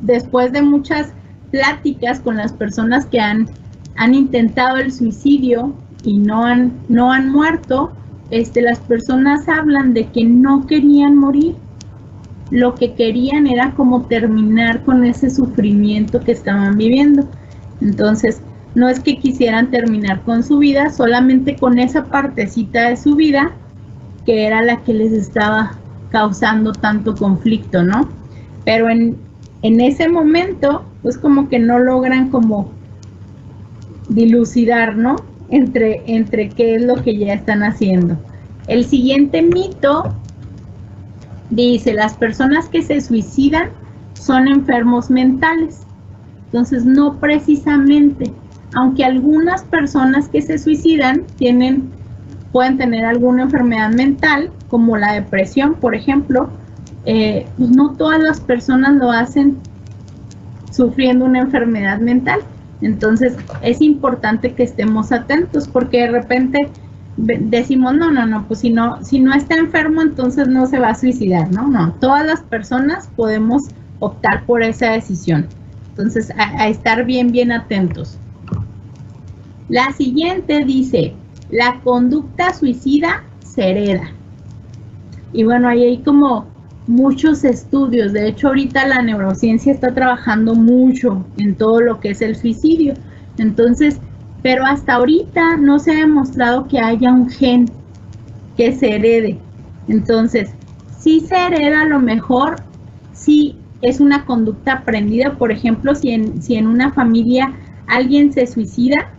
después 0.00 0.52
de 0.52 0.62
muchas 0.62 1.12
pláticas 1.50 2.20
con 2.20 2.36
las 2.36 2.52
personas 2.52 3.06
que 3.06 3.20
han, 3.20 3.48
han 3.96 4.14
intentado 4.14 4.76
el 4.76 4.92
suicidio 4.92 5.74
y 6.04 6.18
no 6.18 6.44
han, 6.44 6.72
no 6.88 7.10
han 7.12 7.30
muerto, 7.30 7.92
este, 8.30 8.62
las 8.62 8.78
personas 8.80 9.48
hablan 9.48 9.94
de 9.94 10.06
que 10.06 10.24
no 10.24 10.66
querían 10.66 11.16
morir. 11.16 11.56
Lo 12.50 12.74
que 12.74 12.94
querían 12.94 13.46
era 13.46 13.74
como 13.74 14.06
terminar 14.06 14.82
con 14.84 15.04
ese 15.04 15.28
sufrimiento 15.30 16.20
que 16.20 16.32
estaban 16.32 16.78
viviendo. 16.78 17.26
Entonces, 17.80 18.40
no 18.78 18.88
es 18.88 19.00
que 19.00 19.18
quisieran 19.18 19.70
terminar 19.70 20.22
con 20.22 20.44
su 20.44 20.58
vida, 20.58 20.90
solamente 20.90 21.56
con 21.56 21.80
esa 21.80 22.04
partecita 22.04 22.88
de 22.88 22.96
su 22.96 23.16
vida 23.16 23.50
que 24.24 24.46
era 24.46 24.62
la 24.62 24.82
que 24.82 24.94
les 24.94 25.12
estaba 25.12 25.72
causando 26.10 26.72
tanto 26.72 27.16
conflicto, 27.16 27.82
¿no? 27.82 28.08
Pero 28.64 28.88
en, 28.88 29.16
en 29.62 29.80
ese 29.80 30.08
momento 30.08 30.84
pues 31.02 31.18
como 31.18 31.48
que 31.48 31.58
no 31.58 31.78
logran 31.80 32.30
como 32.30 32.70
dilucidar, 34.08 34.96
¿no? 34.96 35.16
Entre, 35.50 36.02
entre 36.06 36.50
qué 36.50 36.76
es 36.76 36.82
lo 36.82 37.02
que 37.02 37.16
ya 37.16 37.34
están 37.34 37.64
haciendo. 37.64 38.16
El 38.68 38.84
siguiente 38.84 39.42
mito 39.42 40.14
dice, 41.50 41.94
las 41.94 42.14
personas 42.14 42.68
que 42.68 42.82
se 42.82 43.00
suicidan 43.00 43.70
son 44.14 44.46
enfermos 44.46 45.10
mentales. 45.10 45.80
Entonces, 46.46 46.84
no 46.84 47.18
precisamente, 47.18 48.32
aunque 48.74 49.04
algunas 49.04 49.62
personas 49.62 50.28
que 50.28 50.42
se 50.42 50.58
suicidan 50.58 51.24
tienen, 51.36 51.90
pueden 52.52 52.76
tener 52.78 53.04
alguna 53.04 53.44
enfermedad 53.44 53.90
mental, 53.90 54.50
como 54.68 54.96
la 54.96 55.12
depresión, 55.12 55.74
por 55.74 55.94
ejemplo, 55.94 56.50
eh, 57.04 57.46
pues 57.56 57.70
no 57.70 57.92
todas 57.92 58.20
las 58.20 58.40
personas 58.40 58.96
lo 58.96 59.10
hacen 59.10 59.58
sufriendo 60.70 61.24
una 61.24 61.40
enfermedad 61.40 61.98
mental. 62.00 62.40
Entonces 62.80 63.36
es 63.62 63.80
importante 63.80 64.52
que 64.52 64.62
estemos 64.62 65.10
atentos 65.10 65.66
porque 65.66 66.02
de 66.02 66.10
repente 66.10 66.68
decimos, 67.16 67.94
no, 67.94 68.10
no, 68.12 68.26
no, 68.26 68.46
pues 68.46 68.60
si 68.60 68.70
no, 68.70 69.02
si 69.04 69.18
no 69.18 69.34
está 69.34 69.56
enfermo, 69.56 70.02
entonces 70.02 70.46
no 70.48 70.66
se 70.66 70.78
va 70.78 70.90
a 70.90 70.94
suicidar, 70.94 71.50
¿no? 71.50 71.66
No, 71.66 71.92
todas 71.94 72.24
las 72.24 72.42
personas 72.42 73.08
podemos 73.16 73.64
optar 73.98 74.44
por 74.44 74.62
esa 74.62 74.92
decisión. 74.92 75.46
Entonces, 75.90 76.32
a, 76.36 76.68
estar 76.68 77.04
bien, 77.04 77.32
bien 77.32 77.50
atentos. 77.50 78.18
La 79.68 79.92
siguiente 79.92 80.64
dice, 80.64 81.14
la 81.50 81.80
conducta 81.82 82.54
suicida 82.54 83.24
se 83.44 83.70
hereda. 83.70 84.12
Y 85.32 85.44
bueno, 85.44 85.68
ahí 85.68 85.84
hay 85.84 85.98
como 85.98 86.46
muchos 86.86 87.44
estudios. 87.44 88.12
De 88.12 88.28
hecho, 88.28 88.48
ahorita 88.48 88.86
la 88.86 89.02
neurociencia 89.02 89.72
está 89.72 89.94
trabajando 89.94 90.54
mucho 90.54 91.24
en 91.36 91.54
todo 91.54 91.80
lo 91.80 92.00
que 92.00 92.10
es 92.10 92.22
el 92.22 92.34
suicidio. 92.34 92.94
Entonces, 93.36 94.00
pero 94.42 94.64
hasta 94.64 94.94
ahorita 94.94 95.58
no 95.58 95.78
se 95.78 95.92
ha 95.92 95.96
demostrado 95.96 96.66
que 96.66 96.78
haya 96.80 97.12
un 97.12 97.28
gen 97.28 97.66
que 98.56 98.72
se 98.72 98.94
herede. 98.94 99.38
Entonces, 99.86 100.50
si 100.98 101.20
se 101.20 101.36
hereda 101.36 101.82
a 101.82 101.86
lo 101.86 102.00
mejor, 102.00 102.56
si 103.12 103.56
es 103.82 104.00
una 104.00 104.24
conducta 104.24 104.72
aprendida, 104.72 105.36
por 105.36 105.52
ejemplo, 105.52 105.94
si 105.94 106.10
en, 106.10 106.42
si 106.42 106.54
en 106.54 106.66
una 106.66 106.92
familia 106.92 107.52
alguien 107.86 108.32
se 108.32 108.46
suicida, 108.46 109.12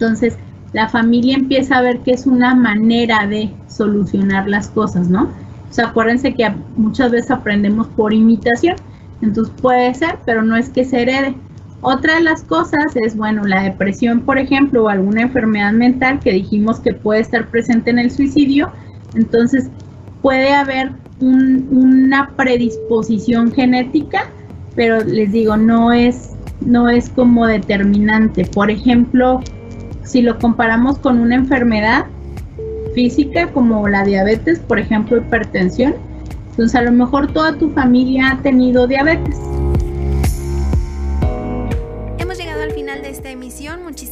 entonces 0.00 0.38
la 0.72 0.88
familia 0.88 1.36
empieza 1.36 1.76
a 1.76 1.82
ver 1.82 1.98
que 2.00 2.12
es 2.12 2.26
una 2.26 2.54
manera 2.54 3.26
de 3.26 3.50
solucionar 3.68 4.48
las 4.48 4.68
cosas, 4.68 5.10
¿no? 5.10 5.24
O 5.24 5.72
sea, 5.72 5.88
acuérdense 5.88 6.34
que 6.34 6.50
muchas 6.76 7.10
veces 7.10 7.30
aprendemos 7.30 7.86
por 7.88 8.14
imitación. 8.14 8.76
Entonces 9.20 9.52
puede 9.60 9.92
ser, 9.92 10.16
pero 10.24 10.42
no 10.42 10.56
es 10.56 10.70
que 10.70 10.86
se 10.86 11.02
herede. 11.02 11.34
Otra 11.82 12.14
de 12.14 12.22
las 12.22 12.42
cosas 12.42 12.96
es, 12.96 13.14
bueno, 13.14 13.44
la 13.44 13.62
depresión, 13.62 14.20
por 14.22 14.38
ejemplo, 14.38 14.84
o 14.84 14.88
alguna 14.88 15.22
enfermedad 15.22 15.72
mental 15.72 16.18
que 16.20 16.32
dijimos 16.32 16.80
que 16.80 16.94
puede 16.94 17.20
estar 17.20 17.48
presente 17.48 17.90
en 17.90 17.98
el 17.98 18.10
suicidio. 18.10 18.70
Entonces 19.14 19.68
puede 20.22 20.54
haber 20.54 20.92
una 21.20 22.30
predisposición 22.36 23.52
genética, 23.52 24.30
pero 24.74 25.04
les 25.04 25.30
digo, 25.32 25.58
no 25.58 25.92
es, 25.92 26.30
no 26.64 26.88
es 26.88 27.10
como 27.10 27.46
determinante. 27.46 28.46
Por 28.46 28.70
ejemplo, 28.70 29.42
si 30.02 30.22
lo 30.22 30.38
comparamos 30.38 30.98
con 30.98 31.20
una 31.20 31.34
enfermedad, 31.34 32.06
física 32.94 33.48
como 33.52 33.88
la 33.88 34.04
diabetes, 34.04 34.58
por 34.58 34.78
ejemplo, 34.78 35.18
hipertensión. 35.18 35.94
Entonces 36.50 36.74
a 36.74 36.82
lo 36.82 36.92
mejor 36.92 37.32
toda 37.32 37.56
tu 37.56 37.70
familia 37.70 38.32
ha 38.32 38.42
tenido 38.42 38.86
diabetes. 38.86 39.38